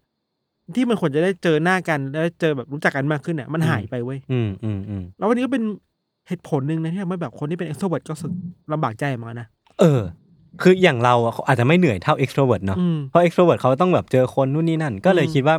[0.77, 5.63] ที่มันควรจะได้เจอหน้ากันแล้วเจอแบบรู้จักกันมากขึ้นอะมันหายไปเว้ย อืมอืมอืมแล้ววันนี้ก็เป็น
[6.29, 8.33] เหตุผลหนึ่งนะที่ทำให้แบบคนที่เป็น extrovert ก็รู้สึก
[8.73, 9.49] ลำบากใจเหมือนกันนะ
[9.81, 10.03] เออ
[10.63, 15.57] คืออย่างเราอะเขาอาจจะไม่เหนื่อยเท่า extrovert เนาะอืมเพราะ extrovert เขาต้องแบบเจอคนนู่นนี่นั่น ก็เลยอืมคิดว่า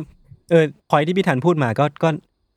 [0.50, 2.08] เออพอยที่พี่ธันพูดมาก็ก็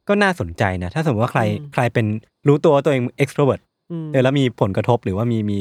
[0.07, 2.05] ก็น่าสนใจนะ ถ้าสมมติว่าใครอืมใครเป็น
[2.47, 5.57] รู้ตัวว่าตัวเอง extrovert อืมเออแล้วมีผลกระทบหรือว่ามีมี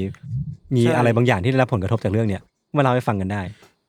[0.75, 2.43] มีใช่อะไรบางอย่างที่ได้รับผลกระทบจากเรื่องเนี้ย
[2.77, 3.43] มาเล่าให้ฟังกันได้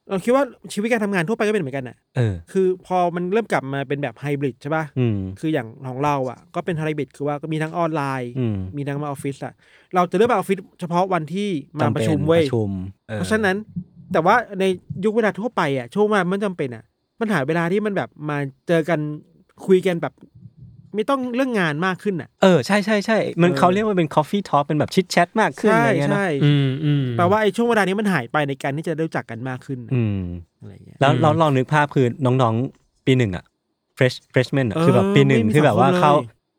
[0.09, 0.43] เราคิดว่า
[0.73, 9.53] ชีวิตการทำงานทั่วไปก็เป็นเหมือนกันอะเออคือพอมันเริ่มกลับมาเป็นแบบไฮบริดใช่ป่ะอืมคืออย่างของเราอะ ก็เป็นไฮบริดคือว่าก็มีทั้งออนไลน์อืมมีทั้งมาออฟฟิศอะ
[9.95, 12.71] เราจะเลือกมาออฟฟิศเฉพาะวันที่มาจำประเป็นชุมเว้ยประชุม
[13.09, 13.55] ออเพราะฉะนั้น
[14.13, 14.63] แต่ว่าใน
[15.03, 16.83] ยุคเวลาทั่วไปอะช่วงเวลามันจำเป็นอะ
[17.19, 18.99] มันหาเวลาที่มันแบบมาเจอกัน
[19.65, 20.13] คุยกันแบบ
[20.95, 30.21] ไม่ต้องเรื่องงานมากขึ้นอะ เออใช่ใช่ใช่มันเออเขาเรียกว่าเป็น coffee talk เป็นแบบ chit-chat มากขึ้นใช่อะไรเงี้ยเนอะใช่อืมอืมแปลว่าไอ้ช่วงเวลานี้มันหายไปในการที่จะได้รู้จักกันมากขึ้นอะอืม
[30.59, 33.43] อะไรอย่างเงี้ยแล้วอืมเราลองนึกภาพคือน้องๆปีหนึ่งอะ
[33.97, 36.13] fresh freshman อะเออคือแบบปีหนึ่งไม่มีที่แบบว่าสังคมเลยเข้า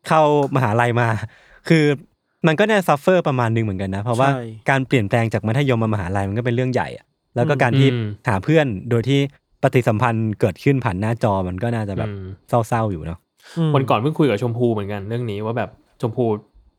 [0.08, 0.22] เข้า
[0.56, 1.08] มหาลัยมา
[1.68, 1.84] คือ
[2.46, 9.20] มันก็น่า suffer ประมาณหนึงเหมือนกันนะ เพราะว่าใช่การเปลี่ยนแปลงจากมัธยมมามหาลัยมันก็เป็นเรื่องใหญ่อะแล้วก็การที่อืมหาเพื่อนโดยที่
[9.62, 12.26] ปฏิสัมพันธ์เกิดขึ้นผ่านหน้าจอมันก็น่าจะแบบอืม
[12.68, 13.29] เศร้าๆอยู่เนาะม
[13.74, 16.24] วันก่อนเพิ่งคุยกับชมพูเหมือนกันเรื่องนี้ว่าแบบชมพู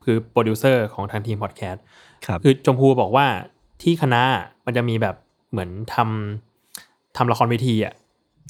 [0.04, 1.82] คือโปรดิวเซอร์ของทางทีมพอดแคสต์
[2.26, 3.26] ครับคือชมพูบอกว่า
[3.82, 4.22] ที่คณะ
[4.66, 5.14] มันจะมีแบบ
[5.50, 7.94] เหมือนทำทำละครเวทีอะ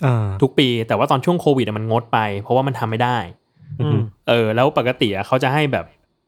[0.04, 3.16] อ่าทุกปีแต่ว่าตอนช่วงโควิดอะมันงดไป เพราะว่ามันทำไม่ได้
[3.80, 5.84] อืมเออ แล้วปกติอะเขาจะให้แบบ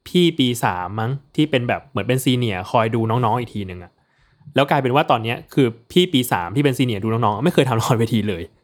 [0.09, 3.93] พี่ปีสามมั้งที่เป็นแบบเหมือนเป็นซีเนียร์คอยดูน้องๆอีกทีหนึ่งอะ
[4.55, 8.64] แล้วกลายเป็นว่าตอนเนี้ยคือพี่ปีสามที่เป็นซีเนียร์ดูน้องๆไม่เคยทำละครเวทีเลยอ๋อ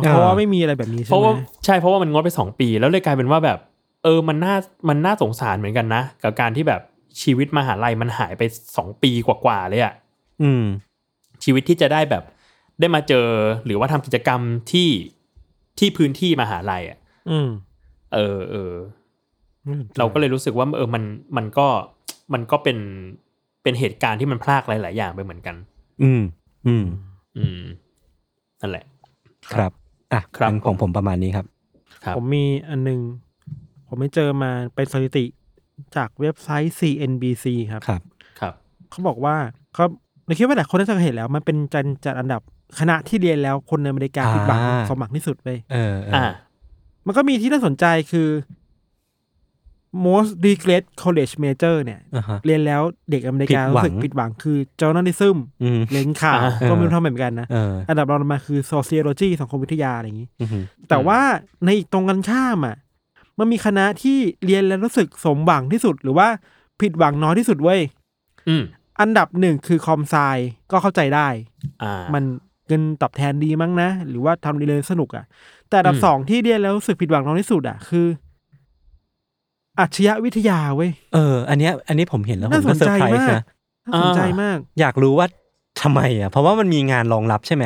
[0.00, 1.32] เพราะว่าไม่มีอะไรแบบนี้เพใช่ราะไหมว่า
[1.64, 3.58] ใช่เพราะว่ามันงดไปสองปี แล้วเลยกลายเป็นว่าแบบ
[4.04, 4.56] เออมันน่า
[4.88, 6.80] มันน่าสงสารเหมือนกันนะ กับการที่แบบ
[7.22, 8.42] ชีวิตมหาลัยมันหายไป
[8.76, 9.94] สองปีกว่าๆเลยอะ
[10.42, 10.64] อืม
[11.44, 12.22] ชีวิตที่จะได้แบบ
[12.80, 13.26] ได้มาเจอ
[13.64, 14.40] หรือว่าทำกิจกรรม
[14.72, 14.88] ที่
[15.78, 16.98] ที่พื้นที่มหาลัยอะ
[17.30, 17.48] อืม
[18.14, 18.72] เออเออ
[19.98, 21.02] เราก็เลยรู้สึกว่า เออมัน
[21.36, 21.66] มันก็
[22.32, 22.78] มันก็เป็น
[23.62, 25.56] เป็นเหตุการณ์ที่มันพลากหลาย ๆ อย่างไปเหมือนกัน
[26.02, 26.22] อืม
[26.66, 26.84] อืม
[27.36, 27.62] อืม
[28.60, 28.84] นั่นแหละ
[29.54, 29.72] ครับ
[30.12, 31.46] อะครับงั้นของผมประมาณนี้ครับ
[32.04, 33.00] ครับ ผมมีอันหนึง
[33.88, 35.24] ผมไม่เจอมาเป็นสถิติ
[35.96, 38.00] จากเว็บไซต์ CNBC ครับ ครับ
[38.40, 38.54] ครับ
[38.90, 39.36] เขาบอกว่า
[39.74, 39.84] เขา
[40.24, 42.42] ในคิดว่าหลายคนน่าจะเห็นแล้ว มันเป็นจันจัดอันดับ
[42.78, 46.24] คณะที่เรียนแล้วคนในอเมริกาอ่าผิดหวังสมหวังที่สุดไปเออเอออ่า
[47.06, 48.28] มันก็มีที่น่าสนใจคือ
[50.04, 60.48] most regret college major เนี่ยอ่าฮะเรียนแล้วเด็กอเมริกาผิดหวังรู้สึกผิดหวังคือ journalism อืมเรียนข่าวอ่าก็ไม่รู้ทำเหมือนกันนะเอออันดับรองลงมาคือ sociology สังคมวิทยาอะไรอย่างนี้อืม
[60.88, 61.20] แต่ว่า
[61.64, 62.76] ในอีกตรงกันข้ามอะ
[63.38, 66.28] มันมีคณะที่เรียนแล้วรู้สึกสมหวังที่สุดหรือว่า
[66.80, 67.80] ผิดหวังน้อยที่สุดเว้ย
[68.48, 68.64] อืม
[69.00, 70.14] อันดับหนึ่งคือ com sci
[70.70, 71.28] ก็เข้าใจได้
[71.82, 72.24] อ่ามัน
[72.68, 75.24] เงินตอบแทนดีมั้งนะ หรือว่าทำเรียนสนุกอะ
[75.68, 78.06] แต่อันดับอืมสองที่เรียนแล้วรู้สึกผิดหวังน้อยที่สุดอะ คือ
[79.80, 83.44] อัจฉริยวิทยาเว้ย เออ อันเนี้ย อันนี้ผมเห็นแล้วผมก็นเซอใจร์ไพรส์มากนะ
[83.84, 85.26] น่าสนใจมาก อยากรู้ว่า
[85.82, 87.64] ทำไมอะ เพราะว่ามันมีงานรองรับใช่ไหม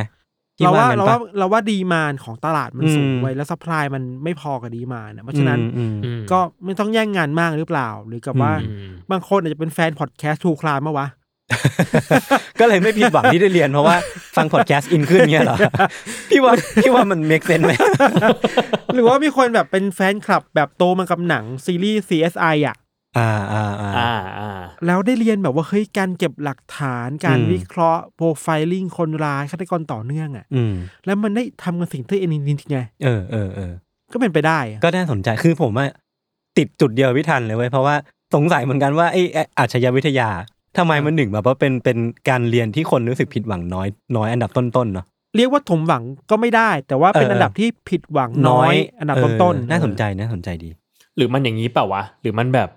[0.58, 11.06] คิดเราว่าว่างั้นเราปะว่าเราว่า demand ของตลาดมันสูงอืมไว้แล้ว supply มันไม่พอกับ demand เพราะฉะนั้นอืมอืมอืมก็ไม่ต้องแย่งงานมากหรือเปล่า หรือกับว่าอืมบางคนอาจจะเป็นแฟนพอดแคสต์ true crime ปะวะ
[12.60, 13.96] ก็เลยไม่ผิดหวังที่ได้เรียนเพราะว่า
[14.36, 15.56] ฟังพอดแคสต์อินขึ้นเงี้ยเหรอ
[16.30, 17.72] พี่ว่าพี่ว่ามัน make sense ไหม
[18.94, 22.76] หรือว่ามีคนแบบเป็นแฟนคลับแบบโตมากับหนังซีรีส์ CSI อะ
[23.18, 24.50] อ่าอ่าอ่าอ่าอ่า
[24.86, 30.74] แล้วได้เรียนแบบว่าเฮ้ยการเก็บหลักฐานการอืมวิเคราะห์ profiling คนร้ายฆาตกรต่อเนื่องอะอืม
[31.06, 33.72] แล้วมันได้ทำกันสิ่งที่ enjoy จริงๆไงเออเออเออ
[34.12, 35.90] ก็เป็นไปได้อะก็น่าสนใจคือผมอะ
[36.58, 37.94] ติดจุดเดียวพี่ทันเลยเว้ยเพราะว่า
[38.34, 40.28] สงสัยเหมือนกันว่าไอ้ไอ้อาชญาวิทยา
[40.78, 45.06] ทำไมมันหนึ่งแบบว่าเป็นเป็นการเรียนที่คนรู้สึกผิดหวังน้อยน้อยอันดับต้นๆเนาะ
[45.36, 50.70] เรียกว่าถมหวังก็ไม่ได้ แต่ว่าเป็นเอออันดับที่ผิดหวังน้อย อันดับเต้นๆน่าสนใจน่าสนใจดี
[51.16, 52.68] หรือมันอย่างนี้เปล่าวะหรือมันแบบ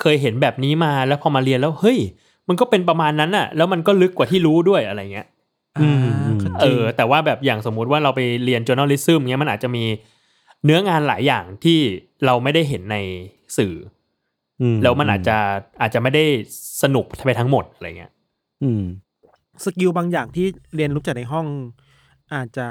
[0.00, 1.98] เคยเห็นแบบนี้มาแล้วพอมาเรียนแล้วเฮ้ย
[2.48, 5.26] มันก็เป็นประมาณนั้นอะแล้วมันก็ลึกกว่าที่รู้ด้วยอะไรเงี้ย
[5.76, 5.88] อ่าอื
[6.36, 9.84] มก็จเอริงอแต่ว่าแบบอย่างสมมุติว่าเราไปเรียน journalism เงี้ยมันอาจจะมี
[10.64, 11.78] เนื้องานหลายอย่างที่
[12.26, 12.96] เราไม่ได้เห็นใน
[13.56, 13.93] สื่ออือ
[14.82, 15.36] แล้วมันอาจจะ
[15.80, 16.24] อาจจะไม่ได้
[16.82, 18.12] สนุกไปทั้งหมดอะไรเงี้ย
[18.62, 18.82] อืม
[19.64, 21.46] สกิลบางอย่างที่เรียนรู้จากในห้อง
[22.34, 22.66] อาจจะ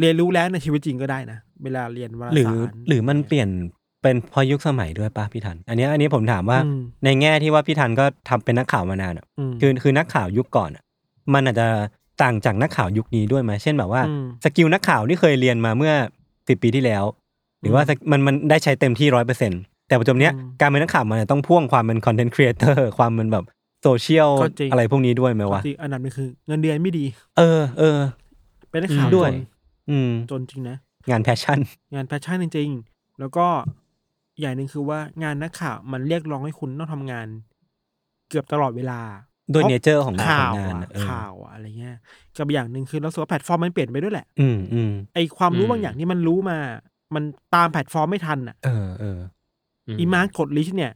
[0.00, 3.48] เรียนรู้แล้วในชีวิตจริงก็ได้นะ เวลาเรียนวารหรือสารหรือมันเปลี่ยน
[4.02, 10.84] เป็นเพอยุคสมัยด้วยป่ะพี่ทัน อันเนี้ยอันนี้ผมถามว่าอืมในแง่ที่ว่าพี่ทันก็ทำเป็นนักข่าวมานานอะมคือคือนักข่าวยุคก่อนอะ
[11.34, 11.68] มันอาจจะ
[12.22, 15.94] ต่างจากนักข่าวยุคนี้ด้วยไหมเช่นแบบว่าอืม skill นักข่าวที่เคยเรียนมาเมื่อ
[16.48, 17.04] สิบปีที่แล้ว
[17.60, 19.52] หรือว่า skill มันมันได้ใช้เต็มที่ร้อยเปอร์เซ็น
[19.92, 23.44] แต่ปัจจุบันเนี้ยอืมการเป็นนักข่าวมันจะต้องพ่วงความเป็น content creator ความเป็นแบบ
[23.82, 27.04] โซเชียลก็จริงอะไรพวกนี้ด้วยไหมวะจริงอันดับหนึงคือ เงินเดือนไม่ดี
[27.38, 27.98] เออเออ
[28.70, 29.36] เป็นนักข่าวด้วยจน
[29.90, 30.76] อืมจนจริงนะ
[31.10, 31.58] งาน passion
[31.94, 33.46] งาน passion จริงๆ แล้วก็
[34.40, 37.26] อย่างหนึ่งคือว่างานนักข่าวมันเรียกร้องให้คุณต้องทำงาน
[38.28, 39.00] เกือบตลอดเวลา
[39.54, 41.96] ด้วยพราะ nature ของงานข่าวของงานอะอะเออข่าวอะอะไรเงี้ย
[42.38, 46.58] กับอย่างหนึ่งคือเรารู้สึกว่าแพลตฟอร์มมันเปลี่ยนไปด้วยแหละ อืมอืมไอความรู้อืมบางอย่างที่มันรู้มา
[47.14, 47.24] มัน
[47.54, 49.18] ตามแพลตฟอร์มไม่ทันอะ เออเออ
[50.00, 50.92] อีมาร์กกด reach เนี่ย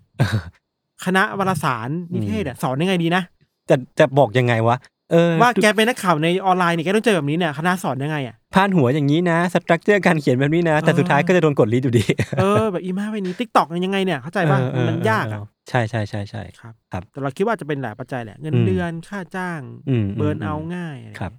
[1.05, 3.23] คณะวารสารนิเทศอะสอนยังไงดีนะ
[3.71, 4.77] จะจะบอกยังไงวะ
[5.13, 12.05] เออว่าแกเป็นนักข่าวในออนไลน์เนี่ยแกต้องเจอแบบนี้เนี่ยคณะสอนยังไงอะพาดหัวอย่างนี้นะ structure การเขียนแบบนี้นะ แต่สุดท้ายก็จะโดนกด reach อยู่ดี
[12.39, 21.33] เออ แบบอีมาร์กไปนี้ TikTok ยังไงเนี่ย เข้าใจป่ะเออเออมันยากอะเออใช่ใช่ใช่ใช่ครับครับ แต่เราคิดว่าจะเป็นหลายปัจจัยแหละ เงินอืมเดือนค่าจ้างอืม burn อืม out ง่ายอะไครับ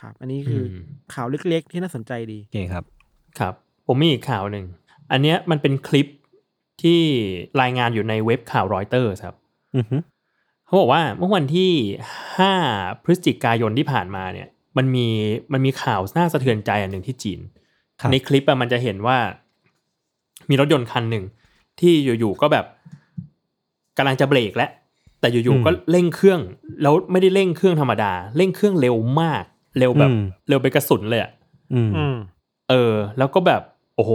[0.00, 0.82] ครับ อันนี้คืออืม
[1.14, 2.84] ข่าวเล็กๆที่น่าสนใจดีโอเคครับ
[3.38, 3.54] ครับ
[3.86, 4.64] ผมมีอีกข่าวหนึ่ง
[5.12, 6.06] อันเนี้ยมันเป็นคลิป
[6.82, 7.00] ที่
[7.60, 9.34] รายงานอยู่ในเว็บข่าวรอยเตอร์ครับ
[9.76, 9.96] อือฮึ
[10.66, 11.70] เขาบอกว่าเมื่อวันที่
[12.38, 15.06] 5 พฤศจิกายนที่ผ่านมาเนี่ย มันมี
[15.52, 17.40] มันมีข่าวน่าสะเทือนใจอันหนึ่งที่จีน
[18.00, 19.18] ครับในคลิปอะมันจะเห็นว่า
[20.50, 21.24] มีรถยนต์คันหนึ่ง
[21.80, 22.64] ที่อยู่ๆก็แบบ
[23.96, 24.70] กำลังจะเบรกแล้ว
[25.20, 26.40] แต่อยู่ๆก็เร่งเครื่อง
[26.82, 29.44] แล้วไม่ได้เร่งเครื่องธรรมดาเร่งเครื่องเร็วมาก
[29.78, 31.30] เร็วแบบอืมเร็วไปนกระสุนเลยอะ
[31.74, 32.16] อืมอืม
[32.70, 33.62] เออ แล้วก็แบบ
[33.96, 34.12] โอ้โห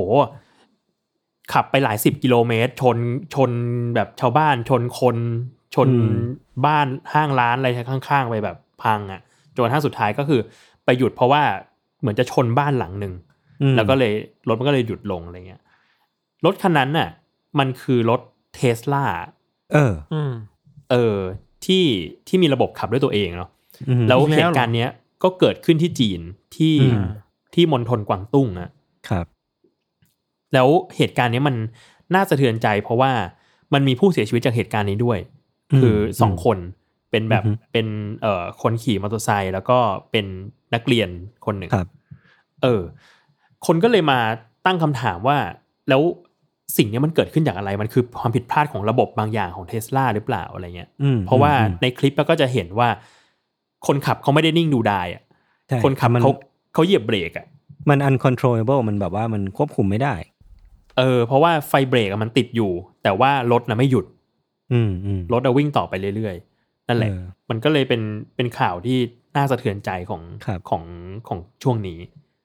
[1.53, 2.97] ขับไปหลายสิบกิโลเมตร ชน
[3.33, 3.51] ชน
[3.95, 5.17] แบบชาวบ้านชนคน
[5.75, 6.17] ชนอืม
[6.65, 9.21] บ้านห้างร้านอะไรข้างๆไปแบบพังอะ่ะ
[9.55, 10.41] จนกระทั่งสุดท้ายก็คือ
[10.85, 11.41] ไปหยุดเพราะว่า
[11.99, 13.13] เหมือนจะชนบ้านหลังหนึ่ง
[13.61, 14.13] อืมแล้วก็เลย
[14.47, 15.61] รถมันก็เลยหยุดลงอะไรเงี้ย
[16.45, 17.09] รถคันนั้นน่ะ
[17.59, 18.21] มันคือรถ
[18.55, 19.05] เทสลา
[19.73, 20.33] เอออืม
[20.91, 21.17] เออ
[21.65, 21.83] ที่
[22.27, 23.49] ที่มีระบบขับด้วยตัวเองเนาะ
[23.89, 24.89] อืมแล้วอีกแล้วเหตุการณ์เนี้ย
[25.23, 26.21] ก็เกิดขึ้นที่จีน
[26.55, 27.03] ที่อืม
[27.55, 28.69] ที่มณฑลกวางตุ้งอะ
[29.09, 29.25] ครับ
[30.55, 31.55] แล้วเหตุการณ์เนี้ยมัน
[32.15, 33.11] น่าสะเทือนใจ เพราะว่า
[33.73, 35.19] มันมีผู้เสียชีวิตจากเหตุการณ์นี้ด้วย
[35.71, 36.57] อืมคือสองคน
[37.11, 37.87] เป็นแบบอือฮึเป็น
[38.21, 39.77] เอ่อคนขี่มอเตอร์ไซค์แล้วก็
[40.11, 40.25] เป็น
[40.73, 41.09] นักเรียน
[41.45, 41.87] คนหนึ่งครับ
[42.63, 42.81] เออ
[43.65, 44.19] คนก็เลยมา
[44.65, 45.37] ตั้งคำถามว่า
[45.89, 46.01] แล้ว
[46.77, 52.89] สิ่งเนี้ยมันเกิดขึ้นจากอะไร มันคือความผิดพลาดของระบบบางอย่างของเทสลาหรือเปล่าอะไรเงี้ยอืมเพราะว่าอืมในคลิปก็จะเห็นว่า
[53.87, 55.23] คนขับเขาไม่ได้นิ่งดูดายอะ
[55.67, 56.31] ใช่คนขับมันเขา
[56.73, 57.45] เขาเหยียบเบรกอะ
[57.89, 60.15] มัน uncontrollable มันแบบว่ามันควบคุมไม่ได้
[60.97, 62.71] เออเพราะว่าไฟเบรกอะมันติดอยู่
[63.03, 64.05] แต่ว่ารถนะไม่หยุด
[64.73, 68.01] อืมอืมรถอะวิ่งต่อไปเรื่อยๆ นั่นแหละเออมันก็เลยเป็น
[68.35, 68.97] เป็นข่าวที่
[69.35, 70.83] น่าสะเทือนใจของครับของ
[71.27, 71.99] ของช่วงนี้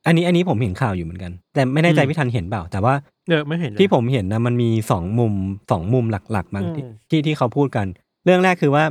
[0.06, 2.94] อันนี้อันนี้ผมเห็นข่าวอยู่เหมือนกัน แต่ไม่แน่ใจอืมพี่ทันเห็นเปล่า แต่ว่า
[3.28, 5.32] เออไม่เห็นเลยที่ผมเห็นนะมันมีสองมุม
[5.70, 7.86] สองมุมหลักๆมั้งอืมที่ที่ที่เขาพูดกัน
[8.24, 8.84] เรื่องแรกคือว่า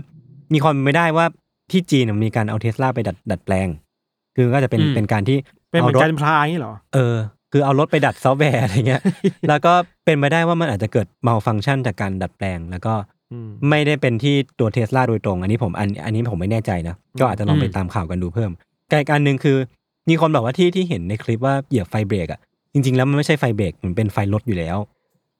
[0.53, 1.25] มีความเป็นไม่ได้ว่า
[1.71, 3.67] ที่จีนน่ะมีการเอาเทสลาไปดัดดัดแปลง
[4.35, 5.37] คือก็จะเป็นอืมเป็นการที่
[5.71, 7.15] เป็นเหมือนรถการพลายนี่เหรอ เออ
[7.51, 9.01] คือเอารถไปดัดซอฟต์แวร์อะไรเงี้ย
[9.49, 9.73] แล้วก็
[10.05, 12.93] เป็นไปได้ว่ามันอาจจะเกิด malfunction จากการดัดแปลง แล้วก็
[13.31, 18.51] อืมไม่ได้เป็นที่ตัวเทสลาโดยตรง อันนี้ผมอันอันนี้ผมไม่แน่ใจนะ ก็อาจจะลองไปอืมตามข่าวกันดูเพิ่ม
[18.91, 19.57] กอีกอันหนึ่งคือ
[20.09, 22.39] มีคนบอกว่าที่ที่เห็นในคลิปว่าเหยียบไฟเบรกอะ
[22.73, 24.77] จริง ๆ แล้วมันไม่ใช่ไฟเบรกมันเป็นไฟรถอยู่แล้ว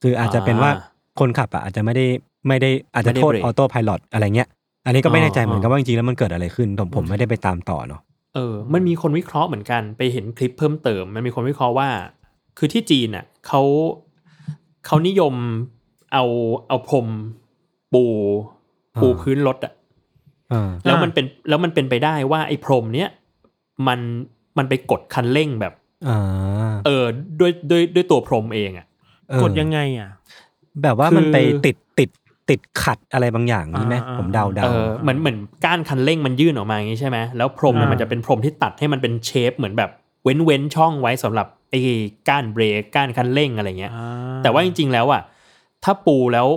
[0.02, 0.72] คืออาจจะเป็นว่า
[1.20, 2.06] คนขับอะอาจจะไม่ได้
[2.48, 4.48] ไม่ได้อาจจะโทษไม่ได้เบรกออโต้พายロอะไรเงี้ย
[4.86, 8.02] อันนี้ก็ไม่แน่ใจอ๋อเหมือนกันว่าจริงๆแล้วมันเกิดอะไรขึ้นผมผมไม่ได้ไปตามต่อเนาะ
[8.36, 11.90] เออ มันมีคนวิเคราะห์เหมือนกันไปเห็นคลิปเพิ่มเติม มันมีคนวิเคราะห์ว่า
[12.58, 13.62] คือที่จีนอะเขา
[14.86, 15.34] เขานิยม
[16.14, 16.26] เอา
[16.68, 17.08] เอาพรม
[17.94, 18.06] ปู
[19.02, 19.74] ปูอ่าพื้นรถอะ
[20.54, 23.10] อ่าแล้วมันเป็นแล้วมันเป็นไปได้ว่าไอ้พรมเนี้ย
[23.88, 24.00] มัน
[24.58, 25.74] มันไปกดคันเร่งแบบ
[26.08, 27.06] อ่าเออ
[27.40, 28.86] ด้วยด้วยด้วยตัวพรมเองอะ
[29.30, 30.10] เออกดยังไงอะ
[30.84, 31.76] แบบว่าคือมันไปติด
[32.50, 39.90] ติดติดขัดอะไรบางอย่างนี่ไหมอ่าผมเดาเดาเออเหมือนเหมือนก้านคันเร่งมันยื่นออกมาอย่างนี้ใช่ไหมแล้วพรมเนี่ยอ่ามัมันจะเป็นพรมที่ตัดให้มันเป็นเชฟเหมือนแบบ
[40.24, 41.80] เว้นเว้นช่องไว้สำหรับไอ้
[42.30, 45.22] ก้านเบรกก้านคันเร่งอะไรเงี้ยอ่าแต่ว่าจริง ๆ แล้วอะ
[45.84, 46.48] ถ้าปูแล้ว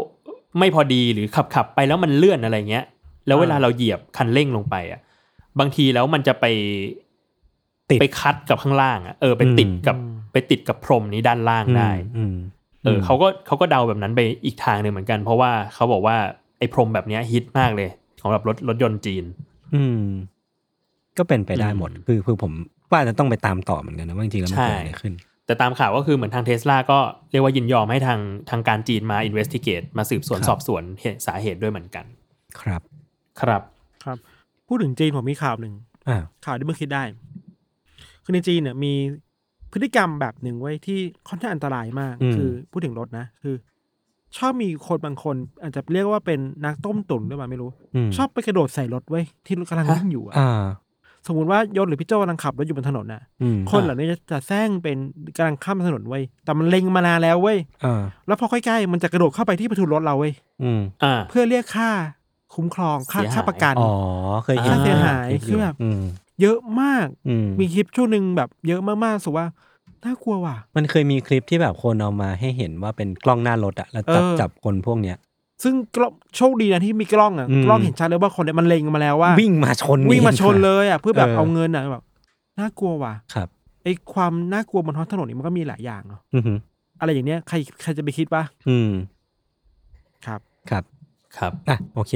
[0.58, 2.84] ไม่พอดีหรือขับขับไปแล้วมันเลื่อนอะไรเงี้ย
[3.26, 5.00] แล้วเวลาเราเหยียบคันเร่งลงไปอะ
[5.58, 6.44] บางทีแล้วมันจะไป
[7.90, 9.96] ติดไปคัดกับข้างล่างอะเออไปติดกับ
[10.32, 12.36] ไปติดกับพรมนี้ด้านล่างได้อืม
[12.84, 16.16] เออเขาก็เขาก็เดาแบบนั้นไปอีกทางหนึ่งเหมือนกัน เพราะว่าเขาบอกว่า
[16.58, 17.90] ไอ้พรมแบบเนี้ยฮิตมากเลย
[18.20, 19.24] ของแบบรถรถยนต์จีน
[19.74, 20.04] อืม
[21.18, 22.52] ก็เป็นไปได้อืมหมด คือคือผม
[22.90, 25.14] ว่าจะต้องไปตามต่อเหมือนกันนะว่าจริงๆแล้วมันเกิดอะไรขึ้น
[25.46, 26.98] แต่ตามข่าวก็คือเหมือนทางเทสลาก็
[27.30, 32.04] เรียกว่ายินยอมให้ทางทางการจีนมา investigate มาสืบสวนครับสอบสวนเหตุสาเหตุด้วยเหมือนกัน
[32.60, 32.82] ครับ
[33.40, 33.62] ครับ
[34.04, 34.16] ครับ
[34.68, 35.74] พูดถึงจีนผมมีข่าวหนึ่ง
[36.08, 37.02] อ่าข่าวที่เพิ่งคิดได้
[38.24, 38.92] คือในจีนเนี่ยมี
[39.72, 43.54] พฤติกรรมแบบหนึ่งไว้ยที่ค่อนข้างอันตรายมาก อืม คือพูดถึงรถนะ คือ
[44.36, 47.70] ชอบมีคนบางคน อาจจะเรียกว่าเป็นนักต้มตุ๋นหรือเปล่าไม่รู้
[48.08, 50.62] มชอบไปกระโดดใส่รถไว้ยที่กำลังวิ่งอยู่อะอ่า
[51.26, 54.96] สมมติว่ายศหรือพี่โจกำลังขับรถอยู่บนถนนน่ะ อืมคนเหล่านี้จะจะแซงเป็น
[55.36, 60.32] กำลังข้ามถนนไว้ยแต่มันเล็งมานานแล้วเว้ยอ่า แล้วพอใกล้ๆมันจะกระโดดเข้าไปที่ประตูรถเราเว้ย
[60.62, 61.90] อืมอ่า เพื่อเรียกค่า
[62.54, 63.92] คุ้มครองค่าเสียหาย ค่าประกัน อ๋อ
[64.44, 66.02] เคยเห็นค่าเสียหายลิปคือแบบ อืม
[66.40, 69.46] เยอะมาก อืมมีคลิปช่วงหนึ่งแบบเยอะมากๆรู้สุว่า
[70.04, 75.16] น่ากลัวว่ะ มันเคยมีคลิปที่แบบคนเอามาให้เห็นว่าเป็นกล้องหน้ารถอะแล้วจับเออ จับคนพวกเนี้ย
[75.62, 82.04] ซึ่งกล้องโชคดีนะที่มีกล้องอะอืม กล้องเห็นชัดเลยว่าคนเนี่ยมันเล็งมาแล้วว่า วิ่งมาชนวิ่งมาชนเอเลยอะเพื่อแบบเออเอาเงินอะแบบ
[82.60, 83.48] น่ากลัวว่ะครับ
[83.84, 86.58] ไอ้ความน่ากลัวบนท้องถนนนี่มันก็มีหลายอย่างเนาะอือหือ
[87.00, 88.90] อะไรอย่างเนี้ยใครใครจะไปคิดว่าอืม
[90.26, 90.40] ครับ
[90.70, 90.84] ครับ
[91.38, 92.12] ครับ อะโอเค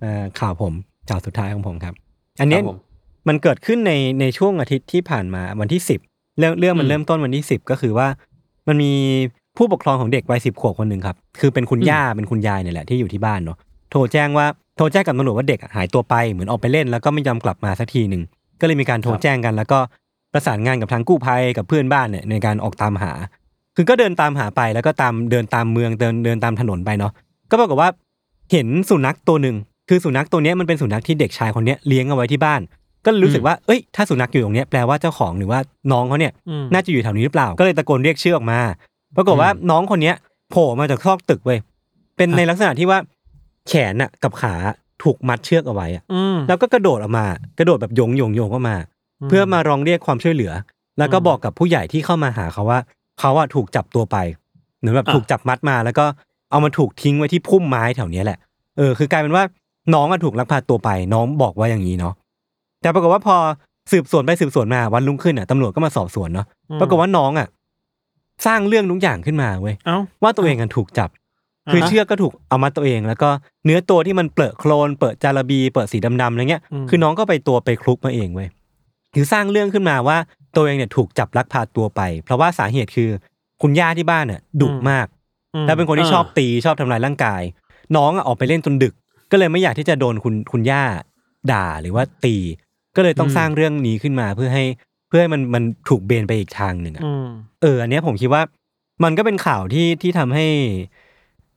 [0.00, 0.72] เอ่อข่าวผม
[1.08, 1.94] ข่าวสุดท้ายของผมครับ
[2.40, 2.78] อันเนี้ยครับผม
[3.28, 6.00] มันเกิดขึ้นในในช่วงอาทิตย์ที่ผ่านมาวันที่สิบ
[6.38, 8.08] เรื่องเรื่องมันอืมเริ่มต้นวันที่สิบก็คือว่า
[8.68, 8.92] มันมี
[9.56, 13.56] ผู้ปกครองของเด็กวัยสิบขวบคนหนึ่งครับ คือเป็นคุณย่าเป็นคุณยายเนี่ยแหละที่อยู่ที่บ้านเนาะ
[13.90, 18.22] โทรแจ้งว่าโทรแจ้งกับตำรวจว่าเด็กอะหายตัวไปเหมือนออกไปเล่นแล้วก็ไม่ยอมกลับมาสักทีหนึ่ง
[18.60, 19.78] ก็เลยมีการโทรแจ้งกันแล้วก็
[20.32, 23.12] ประสานงานกับทางกู้ภัยกับเพื่อนบ้านเนี่ยในการออกตามหา
[23.76, 27.12] คือก็เดินตามหาไปแล้วก็ตามเดินตามเมืองเดินเดินตามถนนไปเนาะ
[27.50, 27.90] ก็ปรากฏว่า
[28.52, 29.56] เห็นสุนัขตัวหนึ่ง
[29.88, 32.60] คือสุนัขตัวเนี้ยมันเป็นสุนัขที่เด็กชายคนเนี้ยเลี้ยงเอาไว้ที่บ้าน
[33.04, 35.58] ก็รู้สึกว่าเอ้ยถ้าสุนัขอยู่ตรงเนี้ยแปลว่าเจ้าของหรือว่า
[35.92, 38.58] น้องเขาเนี่ยอืมน่าจะอยู่แถวนี้หรือเปล่า ก็เลยตะโกนเรียกชื่อออกมา
[39.16, 40.14] ปรากฏว่าน้องคนเนี้ย
[40.50, 41.58] โผล่มาจากซอกตึกเว้ย
[42.16, 42.98] เป็นในลักษณะที่ว่า
[43.68, 44.54] แขนน่ะกับขา
[45.02, 47.26] ถูกมัดเชือกเอาไว้อะอืมแล้วก็กระโดดออกมา
[47.58, 48.76] กระโดดแบบโยงโยงโยงเข้ามา
[49.28, 50.52] เพื่อมาร้องเรียกความช่วยเหลือ
[50.98, 52.80] แล้วก็อืมบอกกับผู้ใหญ่ที่เข้ามาหาเขาว่า
[53.20, 54.16] เขาอะถูกจับตัวไป
[54.78, 56.04] เหมือนแบบอะถูกจับมัดมาแล้วก็
[56.50, 58.38] เอามาถูกทิ้งไว้ที่พุ่มไม้แถวเนี้ยแหละ
[58.76, 59.44] เออ คือกลายเป็นว่า
[59.94, 62.14] น้องอะถูกลักพาตัวไป น้องบอกว่าอย่างนี้เนาะ
[62.84, 63.36] แต่ปรากฏว่าพอ
[63.92, 66.46] สืบสวนไปสืบสวนมาวันรุ่งขึ้นอะตำรวจก็มาสอบสวนเนาะ
[66.80, 67.48] ปรากฏว่าน้องอะ
[68.46, 71.10] สร้างเรื่องทุกอย่างขึ้นมาเว้ยเอ้าว่าตัวเองกันถูกจับ
[71.66, 73.28] อ่าคือเชือกก็ถูกเอามาตัวเอง แล้วก็
[73.64, 78.48] เนื้อตัวที่มันเปลอะโคลน เปิดจาระบีเปิดสีดำๆอะไรเงี้ยอืมคือน้องก็ไปตัวไปคลุกมาเองเว้ย
[79.14, 80.16] คือสร้างเรื่องขึ้นมาว่า
[80.56, 83.10] ตัวเองเนี่ยถูกจับลักพาตัวไป เพราะว่าสาเหตุคือ
[83.62, 85.06] คุณย่าที่บ้านน่ะดุมาก
[85.54, 87.42] อืมแล้วเป็นคนที่อ่าชอบตีชอบทำลายร่างกาย
[87.96, 88.94] น้องอะออกไปเล่นจนดึก
[89.30, 90.82] ก็เลยไม่อยากที่จะโดนคุณคุณย่า
[91.52, 92.36] ด่าหรือว่าตี
[92.96, 94.64] ก็เลยต้องสร้างเรื่องนี้ขึ้นมาเพื่อให้
[95.08, 97.26] เพื่อให้มันมันถูกเบนไปอีกทางหนึ่งอะอืม
[97.62, 98.42] เออ อันเนี้ยผมคิดว่า
[99.04, 100.46] มันก็เป็นข่าวที่ที่ทำให้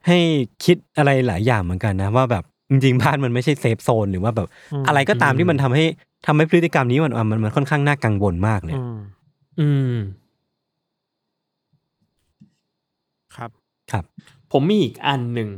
[0.08, 0.18] ให้
[0.66, 5.86] คิดอะไรหลายอย่างเหมือนกันนะ ว่าแบบจริงๆบ้านมันไม่ใช่เซฟโซนหรือว่าแบบอืมอะไรก็ตามที่มันทำให้
[6.26, 8.98] ทำให้พฤติกรรมนี้มันมันมันค่อนข้างน่ากังวลมากเลยอืม
[9.60, 9.96] อืม
[13.36, 13.50] ครับ
[13.92, 14.04] ครับ
[14.52, 15.50] ผมมีอีกอันหนึ่ง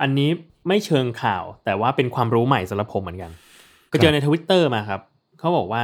[0.00, 0.30] อันนี้
[0.68, 3.30] ไม่เชิงข่าว แต่ว่าเป็นความรู้ใหม่สำหรับผมเหมือนกัน
[3.92, 5.00] ก็เจอในทวิตเตอร์มาครับ
[5.40, 5.82] เขาบอกว่า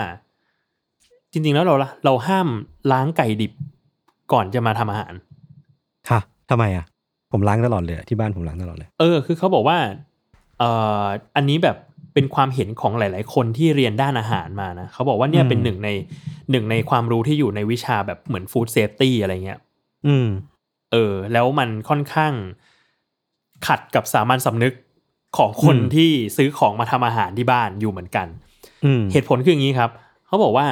[1.33, 2.49] จริง ๆ แล้วเราละเราห้าม
[2.93, 3.53] ล้างไก่ดิบ
[4.33, 5.15] ก่อนจะมาทำอาหาร
[6.09, 6.85] ค่ะทำไมอะ
[7.33, 9.79] ผมล้างตลอดเลยที่บ้านผมล้างตลอดเลย เออ คือเขาบอกว่า
[10.59, 10.71] เอ่
[11.03, 11.05] อ
[11.37, 11.77] อันนี้แบบ
[12.15, 15.89] เป็นความเห็นของหลาย ๆ คนที่เรียนด้านอาหารมานะเขาบอกว่าเนี่ยอืมเป็นหนึ่งใน
[16.51, 19.59] หนึ่งในความรู้ที่อยู่ในวิชาแบบเหมือนฟู้ดเซฟตี้อะไรเงี้ย
[20.07, 20.29] อืม
[20.93, 22.33] เออ แล้วมันค่อนข้าง
[23.67, 24.75] ขัดกับสามัญสำนึก
[25.39, 28.46] ของคนอืมที่ซื้อของมาทำอาหารที่บ้านอยู่เหมือนกันอืม
[29.13, 29.91] เหตุผลคืออย่างนี้ครับ
[30.27, 30.67] เขาบอกว่า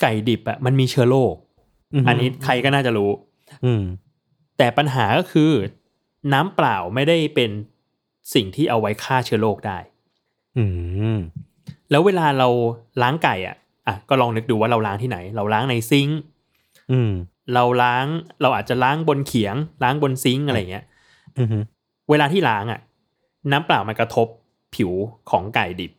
[0.00, 1.34] ไก่ดิบอะมันมีเชื้อโรค
[2.02, 3.10] มอันนี้ใครก็น่าจะรู้
[3.64, 3.82] อืม
[4.58, 5.50] แต่ปัญหาก็คือ
[6.32, 7.50] น้ำเปล่าไม่ได้เป็น
[8.34, 9.78] สิ่งที่เอาไว้ฆ่าเชื้อโรคได้
[10.58, 10.64] อื
[11.16, 11.18] ม
[11.90, 12.48] แล้วเวลาเรา
[13.02, 16.20] ล้างไก่อะอะก็ลองนึกดูว่าเราล้างที่ไหน เราล้างในซิงค์
[16.92, 17.10] อืม
[17.54, 18.06] เราล้าง
[18.42, 20.84] เราอาจจะล้างบนเขียง ล้างบนซิงค์อะไรเงี้ย
[21.38, 21.58] อือฮึ
[22.10, 22.80] เวลาที่ล้างอะ
[23.50, 24.26] น้ำเปล่ามันกระทบ
[24.74, 24.92] ผิว
[25.30, 25.92] ของไก่ดิบ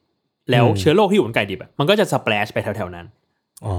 [0.51, 3.05] แล้วอืมเชื้อโรคที่อยู่บนไก่ดิบอะมันก็จะสเปรชไปแถวๆนั้น
[3.65, 3.77] อ๋อ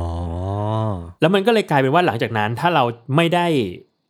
[1.20, 2.84] แล้วมันก็เลยกลายเป็นว่าหลังจากนั้น ถ้าเรา
[3.16, 3.46] ไม่ได้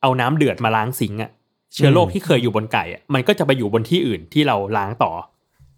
[0.03, 1.31] เอาน้ำเดือดมาล้างซิงค์อะ
[1.75, 5.12] เชื้อโรคที่เคยอยู่บนไก่อะมันก็จะไปอยู่บนที่อื่นที่เราล้างต่อ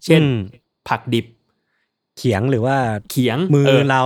[0.05, 0.37] เช่นอืม
[0.89, 1.25] ผักดิบ
[2.17, 2.75] เขียงหรือว่า
[3.11, 4.03] เขียงมืออเรา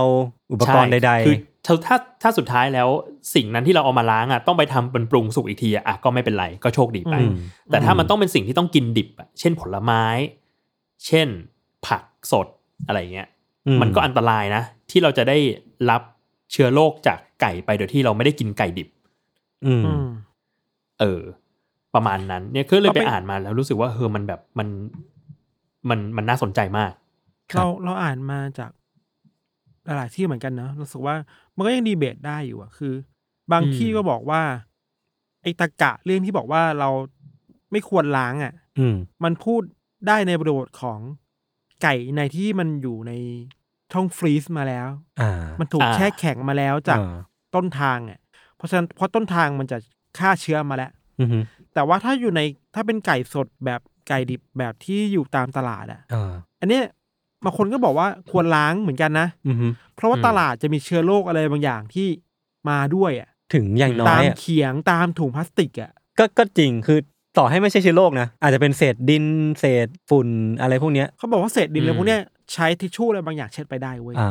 [0.52, 1.34] อุปกรณ์ใดคือ
[1.66, 2.88] ถ้าถ้าถ้าสุดท้ายแล้ว
[3.34, 7.34] สิ่งนั้นที่เราเอามาล้างอะต้องไปทำเป็นปรุงสุกอีกทีอะอะก็ไม่เป็นไรก็โชคดีไปอืม
[7.70, 10.04] แต่ถ้ามันต้องเป็นสิ่งที่ต้องกินดิบอะเช่นผลไม้
[11.06, 11.28] เช่น
[11.86, 12.02] ผัก
[12.32, 12.46] สด
[12.86, 15.36] อะไรเงี้ยๆอืมันก็อันตรายนะ ที่เราจะได้
[15.90, 16.02] รับ
[16.52, 18.88] เชื้อโรคจากไก่ไปโดยที่เราไม่ได้กินไก่ดิบ
[19.66, 20.06] อืมอืม
[21.00, 21.22] เออ
[21.94, 24.68] ประมาณนั้น เนี่ยคือเลยเราไปไปอ่านมาแล้วรู้สึกว่าเออมันแบบมัน
[25.88, 26.92] มันมันน่าสนใจมาก
[27.56, 28.70] เราเราอ่านมาจาก
[29.84, 31.14] หลายๆที่เหมือนกันเนอะรู้สึกว่า
[31.56, 32.94] มันก็ยังดีเบตได้อยู่อะคือ
[33.52, 34.42] บางอืมที่ก็บอกว่า
[35.42, 36.90] ไอ้ตะกะเรื่องที่บอกว่าเรา
[37.72, 39.62] ไม่ควรล้างอะอืมมันพูด
[40.06, 40.98] ได้ในบริบทของ
[41.82, 43.12] ไก่ในที่มันอยู่ใน
[43.92, 44.88] ช่องฟรีซมาแล้ว
[45.20, 47.14] อ่ามันถูกอ่าแช่แข็งมาแล้วจากอ่า
[47.54, 48.20] ต้นทางอะ
[48.56, 49.78] เพราะฉะนั้นเพราะต้นทางมันจะ
[50.18, 50.90] ฆ่าเชื้อมาแล้ว
[51.20, 51.38] อือฮึ
[51.74, 52.40] แต่ว่าถ้าอยู่ใน
[52.74, 56.84] ถ้าเป็นไก่สดแบบไก่ดิบแบบที่อยู่ตามตลาดอะอ่าอันเนี้ย
[57.44, 62.08] บางคนก็บอกว่าควรล้างเหมือนกันนะอือฮึเพราะว่าอืมตลาดจะมีเชื้อโรคอะไรบางอย่างที่
[62.68, 66.98] มาด้วยอะถึงอย่างน้อตายมอะเขียงตามถุงพลาสติกอะก็ก็จริงคือ
[67.38, 69.24] ต่อให้ไม่ใช่เชื้อโรคนะ อาจจะเป็นเศษดิน
[69.60, 70.28] เศษฝุ่น
[70.60, 74.30] อะไรพวกเนี้ย เขาบอกว่าเศษดินอะไรอืมพวกเนี้ยใช้ทิชชู่อะไรบางอย่างเช็ดไปได้เว้ยอ่า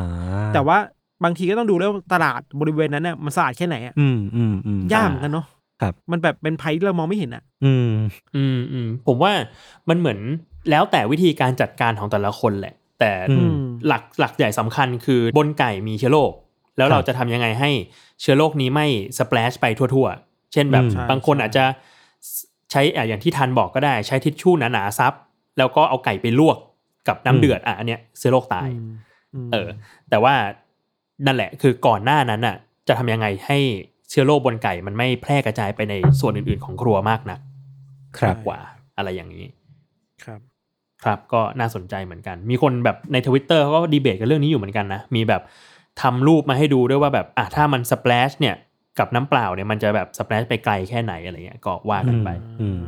[0.54, 0.78] แต่ว่า
[1.24, 5.46] บางทีก็ต้องดูด้วยว่าตลาดบริเวณนั้นน่ะมันสะอาดแค่ไหนอะอืมอืมอืมยากเหมือนกันเนาะ
[5.82, 7.90] ครับ มันแบบเป็นภัยที่เรามองไม่เห็นอะ อืม
[8.36, 9.32] อืมอืมผมว่า
[9.88, 10.18] มันเหมือน
[10.70, 13.54] แล้วแต่วิธีการจัดการของแต่ละคนแหละ แต่อืม
[13.86, 16.32] หลักหลักใหญ่สำคัญคือบนไก่มีเชื้อโรค
[16.76, 17.70] แล้วครับเราจะทำยังไงให้
[18.20, 18.86] เชื้อโรคนี้ไม่
[19.18, 21.64] สเปรชไปทั่ว ๆ เช่นแบบอืมใช่บางคนใช่อาจจะ
[22.70, 25.12] ใช้อะอย่างที่ทันบอกก็ได้ ใช้ทิชชู่หนาๆซับ
[25.58, 26.58] แล้วก็เอาไก่ไปลวก
[27.08, 28.92] กับน้ำเดือดอะอันเนี้ยเชื้อโรคตายม
[29.46, 29.68] มเออ
[30.10, 30.34] แต่ว่า
[31.26, 32.56] นั่นแหละคือก่อนหน้านั้นน่ะ
[32.88, 33.58] จะทำยังไงให้
[34.10, 37.40] เชื้อโรคบนไก่มันไม่แพร่กระจายไปในส่วนอื่นๆของครัวมากนัก
[38.18, 38.58] ครับกว่า
[38.96, 39.44] อะไรอย่างนี้
[40.24, 40.40] ครับ
[41.04, 45.42] ครับก็น่าสนใจเหมือนกัน มีคนแบบในทวิตเตอร์เขาก็ดีเบตกันเรื่องนี้อยู่เหมือนกันนะ มีแบบ
[46.02, 48.54] ทำรูปมาให้ดูด้วยว่าแบบอะถ้ามันสเปลชเนี่ย
[48.98, 52.28] กับน้ำเปล่าเนี่ยมันจะแบบสเปลชไปไกลแค่ไหนอะไรเงี้ยก็ว่ากันไป
[52.60, 52.80] อืม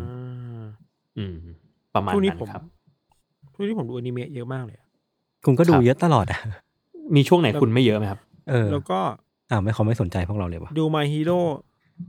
[1.18, 1.34] อืม
[1.94, 2.62] ประมาณช่วงนี้นั้นผม ครับ
[3.54, 4.86] ช่วงนี้ผมดูอนิเมะเยอะมากเลยอะ
[5.44, 6.40] คุณก็ดูครับเยอะตลอดอะ
[7.14, 8.98] มีช่วงไหนคุณไม่เยอะไหมครับ เออแล้วก็
[9.50, 11.38] อ่าไม่เขาไม่สนใจพวกเราเลยวะดู My Hero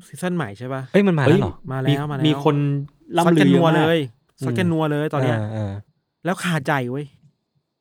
[0.08, 2.56] ซีซั่นใหม่ใช่ปะ เอ้ยมันมาเฮ้แล้วยเหรอมาแล้วมาแล้วมีคน
[3.26, 4.00] ซัดล่ำลืกันอเยนัวอะเลมากย
[4.46, 5.72] ซัดกันนัวเลยตอนเนี้ยา
[6.26, 7.06] แล้วคาใจเว้ย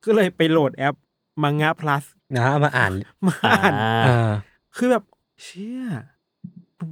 [0.04, 0.94] ก็เลยไปโหลดแอป
[1.42, 2.04] มังงะ plus
[2.36, 2.92] นะเอามาอ่าน
[3.26, 3.72] มาอ่าอ่าน
[4.06, 4.32] อ่า
[4.76, 5.04] คือแบบ
[5.42, 5.82] เชี่ย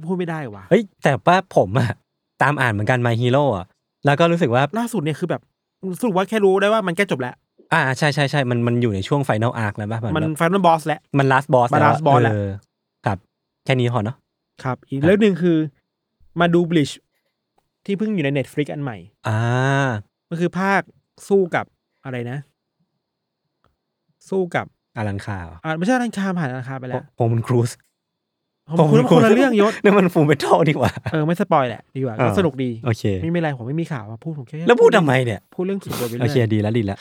[0.05, 1.91] พูดไม่ได้ว่ะเฮ้ยแต่ว่าผมอะ
[2.41, 3.65] ตามอ่านเหมือนกัน My Hero อะ
[4.05, 5.41] แล้วก็รู้สึกว่าล่าสุดเนี่ยคือแบบ
[5.99, 7.33] สรุปว่าแค่รู้ได้ว่ามันใกล้จบแล้ว
[7.73, 12.49] อ่าใช่ใช่ใช่มันมันอยู่ในช่วง Final Arc แล้วป่ะมันแบบไฟนอลบอสแล้วมัน last boss มันแล้ว last boss แล้วเออ
[13.05, 13.17] ครับ
[13.65, 14.15] แค่นี้พอเนาะ
[14.63, 15.57] ครับ อีกเรื่องหนึ่งคือ
[16.39, 16.91] มาดูบลิช
[17.85, 19.39] ที่เพิ่งอยู่ใน Netflix อันใหม่ อ่า
[20.29, 20.81] มันคือภาค
[21.27, 21.65] สู้กับ
[22.05, 22.37] อะไรนะ
[24.29, 24.65] สู้กับ
[24.97, 27.69] อารันคาเหรออ่าไม่ใช่ร้านค้าผ่านร้านค้าไปแล้วผมมันครูซ
[28.79, 36.97] ผมคุณคนละเรื่องยศนี่มันฟูเมทัลดีกว่า เออไม่สปอยแหละดีกว่าอ่าก็สนุกดีโอเคไม่มีอะไรผมไม่มีข่าวมาพูดผมแค่แล้วพูดทำไมเนี่ยพูดเรื่องส่วนตัวไปโอเรื่เคอยดีแล้วดีแล้ว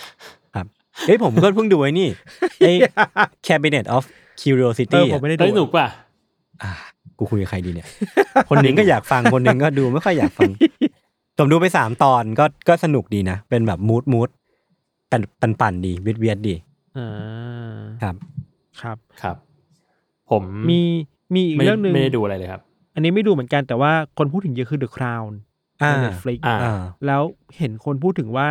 [0.54, 0.66] ครับ
[1.06, 2.08] เอ้ยผมก็เพิ่งดูไอ้นี่
[2.58, 2.72] ไอ้
[3.46, 5.86] Cabinet of เอ Curiosity อผมอะไม่ได้ได้ดูหนุกป่ะ
[6.62, 6.70] อ่า
[7.18, 7.86] กูคุยกับใครดีเนี่ย
[8.48, 10.50] คนหนึ่งก็อยากฟังคนหนึ่งก็ดูไม่ค่อยอยากฟัง
[11.38, 14.28] ผมดูไปสามตอนก็ก็สนุกดีนะ เป็นแบบมูดมูด
[15.10, 16.54] ปันปันปั่นดีเวียดเวียดดี
[16.98, 17.08] อ่า
[18.02, 18.14] ครับ
[18.80, 19.36] ครับครับ
[20.30, 20.80] ผมมี
[21.34, 22.62] มีอีกไม่เรื่องหนึ่งไม่ได้ดูอะไรเลยครับ
[22.94, 25.32] อันนี้ไม่ดูเหมือนกันแต่ว่าคนพูดถึงเยอะคือ The Crown
[25.82, 27.22] อ่าใน Netflix อ่าอ่าแล้ว
[27.56, 28.48] เห็นคนพูดถึงว่า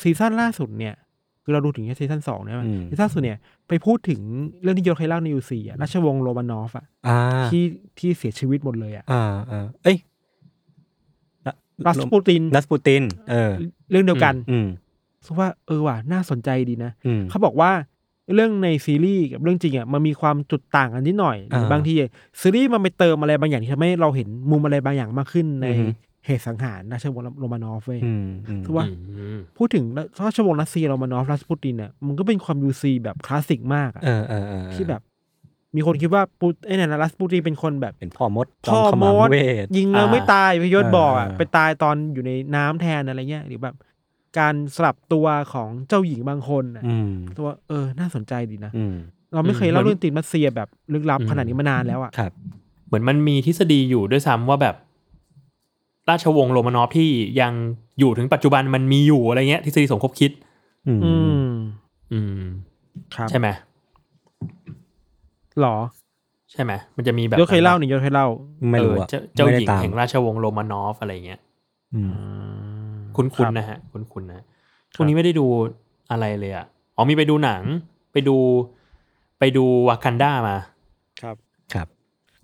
[0.00, 0.94] ซีซั่นล่าสุดเนี่ย
[1.42, 4.20] คือเราดูถึงแค่ซีซั่นสองเนี่ยอืมซีซั่นล่าสุดเนี่ยไปพูดถึง
[4.62, 7.64] เรื่องที่ยศเคยเล่าใน UC อะราชวงศ์โรมานอฟอะอ่าที่
[7.98, 9.96] ที่เสียชีวิตหมดเลยอะอ่าอ่าเอ้ย
[11.86, 13.52] รัสปูตินรัสปูติน เออ
[13.90, 14.68] เรื่องเดียวกัน อืม
[15.18, 17.70] รู้สึกว่าเออว่ะน่าสนใจดีนะอืมเขาบอกว่า
[18.34, 21.94] เรื่องในซีรีส์กับเรื่องจริงอะมันมีความจุดต่างกันนิดหน่อยหรืออ่าบางที
[22.40, 25.86] ซีรีส์มันไปเติมอะไรบางอย่างที่ทำให้เราเห็นมุมอะไรบางอย่างมากขึ้นในอือฮึ
[26.26, 29.84] เหตุสังหารราชวงศ์โรมานอฟเว้ย อืมอืมถือว่า อืมพูดถึง
[30.24, 35.02] ราชวงศ์รัสเซียโรมานอฟรัสปูตินเนี่ยมันก็เป็นความ UC แบบคลาสสิกมากอะเออเออเออที่แบบ
[35.76, 43.74] มีคนคิดว่าปูไอ้เนี่ยนะรัสปูตินเป็นคนแบบ เป็นพ่อมดจพ่ออมขมมังดเวท ยิงแล้วไม่ตายพี่ยศบอกอะเออไปตายตอนอยู่ในน้ำแทนอะไรเงี้ยหรือแบบ
[44.38, 48.96] การสลับตัวของเจ้าหญิงบางคนอะอืม ตัวเออน่าสนใจดีนะ อืม
[49.30, 52.32] แเราไม่เคยเล่าอืมเรื่องตีนมัสเซียแบบลึกลับอืม ขนาดนี้มานานแล้วอะ ครับ
[52.86, 54.74] เหมือนมันมีทฤษฎีอยู่ด้วยซ้ำว่าแบบ
[56.10, 57.10] ราชวงศ์โรมานอฟที่
[57.40, 57.52] ยัง
[57.98, 60.30] อยู่ถึงปัจจุบันมันมีอยู่อะไรเงี้ยทฤษฎีสมคบคิด
[60.86, 61.12] อืมอื
[61.48, 61.52] ม
[62.12, 62.42] อืม
[63.14, 63.48] ครับใช่ไหม
[65.60, 65.76] หรอ
[66.52, 68.26] ใช่ไหมมันจะมีแบบยศเคยเล่านี่ยศเคยเล่า
[68.70, 71.40] ไม่รู้เอออะเจ้าเจ้าไม่หได้ญิงตามแห่งราชวงศ์โรมานอฟอะไรเงี้ย
[71.94, 72.75] อืมคุ้น
[73.44, 74.44] ครัๆบนะฮะคุ้นๆนะ
[74.94, 75.46] ช่วงนี้ไม่ได้ดู
[76.10, 77.62] อะไรเลยอะอ๋อมีไปดูหนัง
[78.12, 78.36] ไปดู
[79.38, 80.56] ไปดูวากันดามา
[81.22, 81.36] ครับ
[81.74, 81.86] ครับ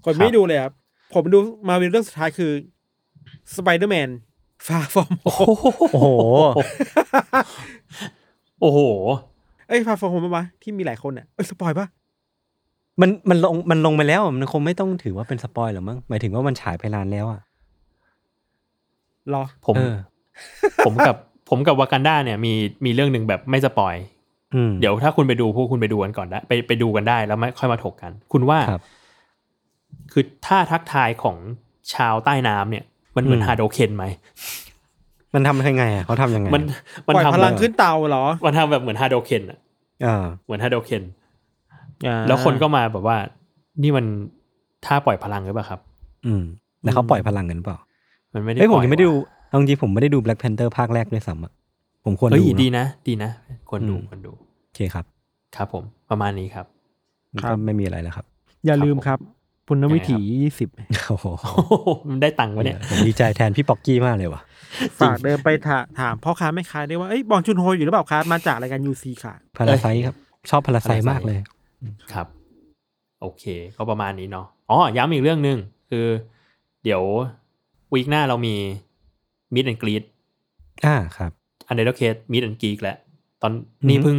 [0.05, 0.73] คนไม่ดูเลยครับ
[1.15, 2.53] ผมดูมาวินเรื่องสุดท้ายคือ
[3.57, 4.09] Spider-Man
[4.67, 5.43] Far From Home โอ้โห
[5.93, 6.09] โอ้โห
[8.61, 8.81] โอ้โห
[9.69, 11.87] เอ้ย Far From Home ปะที่มีหลายคนอะเอ้ย spoil ปะ
[13.01, 17.41] มันมันลงมันลงไปแล้วอะมันคงไม่ต้องถือว่าเป็น spoil หรอกมั้งหมายถึงว่ามันฉายไปนานแล้วอะ
[19.35, 19.95] รอผมเออ
[20.87, 21.17] ผมกับ
[21.51, 22.53] ผมกับวากันดาเนี่ยมี
[22.85, 23.95] มีเรื่องหนึ่งแบบไม่สปอย
[24.55, 28.83] อืมเดี๋ยวถ้าคุณไปดูพวกคุณไปดูกันก่อนได้ไปไปดูกันได้แล้วไม่ค่อยมาถกกัน คุณว่าครับ
[30.13, 31.37] คือท่าทักทายของ
[31.95, 32.85] ชาวใต้น้ำเนี่ย
[33.17, 34.05] มันเหมือนอืมฮาโดเคนไหม
[35.35, 36.63] มันทำยังไงอะเขาทำยังไง มัน
[37.07, 39.59] ปล่อยทำพลังขึ้นเตาเหรอ มันทำแบบเหมือนฮาโดเคนอะ
[40.05, 41.03] อ่าเหมือนฮาโดเคน
[42.07, 43.17] อ่าแล้วคนก็มาแบบว่า
[43.83, 44.07] นี่มัน
[44.85, 45.81] ท่าปล่อยพลังหรือเปล่าครับ
[46.27, 46.43] อืม
[46.83, 47.79] แล้วเขาปล่อยพลังกันเปล่า
[48.35, 51.53] มันไม่ได้เฮ้ยผมปล่อยังไม่ได้ดูว่ะ เอาจริงๆผมไม่ได้ดู Black Panther ภาคแรกด้วยซ้ำอะ
[52.05, 53.31] ผมควรเฮ้ยดูดีเนอะนะ ดีนะ
[53.71, 54.33] ควรดูอืมควรดู
[54.67, 55.05] โอเคครับ
[55.57, 56.67] ครับผมประมาณนี้ครับ
[57.43, 58.27] ก็ไม่มีอะไรแล้วครับ
[58.67, 59.19] อย่าลืมครับ
[59.67, 60.69] ปุณณวิถียังไงครับยี่สิบ
[61.09, 61.27] โอ้โห
[62.09, 64.41] มันได้ตังค์วะเนี่ยผมดีใจแทนพี่ป๊อกกี้มากเลยว่ะ
[65.01, 70.15] ฝากเดินไปถาถามพ่อค้าแม่ค้าได้ว่าเอ้ยบองจุนโฮอยู่หรือเปล่าครับมาจากรายการยูซีค่ะพาราไซครับ
[70.51, 71.39] ชอบพาราไซ Parasite มากเลย
[72.13, 72.27] ครับ
[73.21, 73.45] โอเค
[73.77, 75.59] ก็ประมาณนี้เนาะอ๋อย้ำอีกเรื่องหนึ่ง
[75.91, 76.07] คือ
[76.85, 77.03] เดี๋ยว
[77.93, 78.55] week หน้าเรามี
[79.55, 80.03] meet and greet
[80.85, 81.31] อ่าครับ
[81.67, 82.97] Untitled Case meet and greet แล้ว
[83.43, 83.53] ตอน
[83.89, 84.19] นี้อือฮึเพิ่ง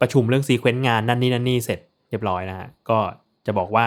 [0.00, 1.80] ประชุมเรื่อง sequence งานนั่นนี่นั่นนี่เสร็จ
[2.10, 2.98] เรียบร้อยนะฮะก็
[3.46, 3.86] จะบอกว่า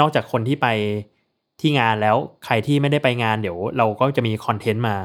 [0.00, 0.66] นอกจากคนที่ไป
[1.60, 4.96] ที่งานแล้วใครที่ไม่ได้ไปงานเดี๋ยว เราก็จะมี content มา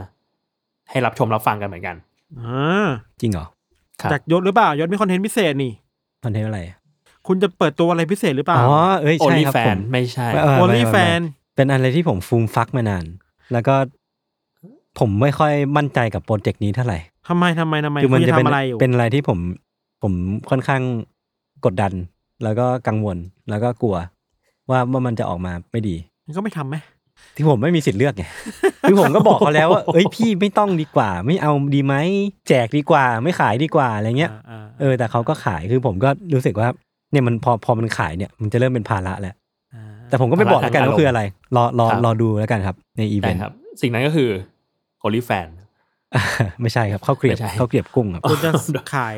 [0.90, 1.96] ให้รับชมรับฟังกันเหมือนกัน
[2.40, 2.88] อ่า
[3.22, 3.46] จริงเหรอ
[4.02, 5.72] ครับจากยศหรือเปล่ายศมีคอนเทนต์พิเศษนี่
[6.24, 6.62] คอนเทนต์อะไร
[7.28, 11.20] คุณจะเปิดตัวอะไรพิเศษหรือเปล่าอ๋อเอ้ยโอใช่ลี่ครับแฟผนมไม่ใช่เออโอไม่ลี่ไม่แฟน
[11.56, 13.06] เป็นอะไรที่ผมฟูมฟักมานาน
[13.54, 13.76] แล้วก็
[15.00, 19.40] ผมไม่ค่อยมั่นใจกับโปรเจกต์นี้เท่าไหร่ทำไมทำไมทำไมคือมันคุณจะจะเป็นทำอะไรอยู่เป็นอะไรที่ผม
[20.04, 20.14] ผม
[20.50, 20.82] ค่อนข้าง
[21.66, 21.94] กดดัน
[22.44, 23.18] แล้วก็กังวล
[23.50, 23.96] แล้วก็กลัว
[24.70, 25.96] ว่าว่ามันจะออกมาไม่ดี
[26.26, 26.76] มันก็ไม่ทำไหม
[27.36, 28.24] ที่ผมไม่มีสิทธิ์เลือกไง
[28.90, 31.96] คือผมก็บอกเขาแล้วว่าเอ้ยพี่ไม่ต้องดีกว่า ไม่เอาดีไหม
[32.48, 36.70] แจกดีกว่า ไม่ขายดีกว่าอะไรเงี้ยอ่าเออแต่เขาก็ขายคือผมก็รู้สึกว่า
[37.12, 39.36] เนี่ยมันพอพอมันขายเนี่ยมันจะเริ่มเป็นภาระแล้ว
[39.74, 41.22] อ่าแต่ผมก็ไม่บอกแล้วกันภาระว่าคืออะไร
[41.56, 44.57] รอรอครับรอดูแล้วกันครับในอีเวใช่นต์ครับสิ่งนั้นก็คือโอ
[45.16, 45.48] ลี่แฟน
[46.62, 48.52] ไม่ใช่ครับข้าวเกรียบไม่ใช่ข้าวเกรียบกุ้งครับคุณจะ
[48.96, 49.18] ขาย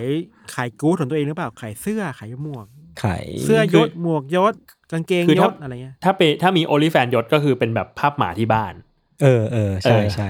[0.55, 2.67] ขายกู๊ดของตัวเองหรือเปล่าขายเสื้อขายหมวก
[3.03, 4.53] ขายเสื้อยศหมวกยศ
[4.91, 8.73] กางเกงคือยถ้าศอะไรเงี้ยถ้าเปถ้ามีโอลี่แฟนยศก็คือเป็นแบบภาพหมาที่บ้าน
[9.21, 10.29] เออเออใช่เออใช่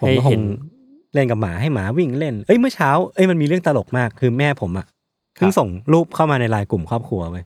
[0.00, 0.42] ผมให้ก็คเห็งน
[1.14, 4.86] เล่นกับหมาให้หมาวิ่งเล่น เอ้ยเมื่อเช้าเอ้ยมันมีเรื่องตลกมากคือแม่ผมอะ
[5.34, 7.36] เพิ่งส่งรูปเข้ามาในไลน์กลุ่มครอบครัวไป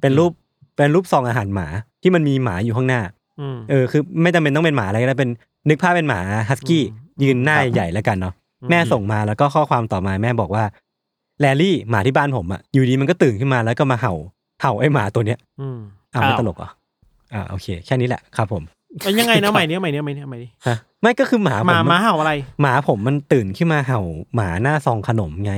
[0.00, 0.32] เป็นรูป
[0.76, 1.66] เป็นรูปซองอาหารหมา
[2.02, 3.00] ที่มันมีหมาอยู่ข้างหน้า
[3.40, 5.30] อืมเออคือ ไม่จำเป็นต้องเป็นหมาอะไรก็ได้เป็น
[5.68, 8.34] นึกภาพเป็นหมาฮัสกี้อืมยืนหน้าใหญ่ๆแล้วกันเนาะ
[8.70, 10.64] แม่ส่งมาแล้วก็ข้อความต่อมาแม่บอกว่า
[11.40, 14.14] แลลี่หมาที่บ้านผมอะอยู่ดีมันก็ตื่นขึ้นมาแล้วก็มาเห่า
[14.62, 15.78] เห่าไอ้หมาตัวเนี้ยอืม
[16.14, 16.70] อ้าวไม่อ้าวตลกเหรอ
[17.34, 18.62] อ่าโอเค แค่นี้แหละครับผม
[19.00, 24.00] เอายังไงนะใหม่เนี้ยใหม่เนี้ยใหม่เนี้ยใหม่เนี้ยฮะไม่ก็คือหมาผมหมาหมาเห่าอะไร หมาผมมันตื่นขึ้นมาเห่า
[24.34, 25.52] หมาหน้าซองขนมไง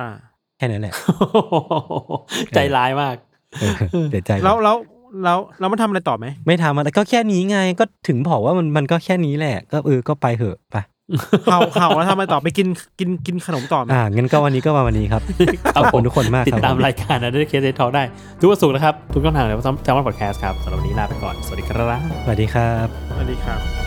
[0.00, 0.08] อ่า
[0.56, 0.94] แค่นั้นแหละ
[2.54, 3.16] ใจร้ายมาก
[3.60, 4.76] เออเสียใจแล้วแล้ว
[5.24, 10.76] แล้วแล้วมันทำอะไรต่อไหม ไม่ทำอะไรก็แค่นี้ไงก็ถึงบอกว่ามันมันก็แค่นี้แหละ ก็เออก็ไปเถอะไป
[11.46, 15.22] เห่าเห่าแล้วทำอะไรต่อไปกินกินกินขนมต่อไหมอ่างั้นก็วันนี้ก็มาวันนี้ครับ
[15.74, 18.02] ครัขบอบคุณทุกคนมากติดครับตามผมรายการนะด้วยเคสเทอได้
[18.40, 23.81] ทุกวันศุกร์นะครับ ทุกช่องทางเลยว่าจำวันพอดแคสต์ครับสำหรับวันนี้ลาไปก่อน สวัสดีครับสวัสดีครับสวัสดีครับ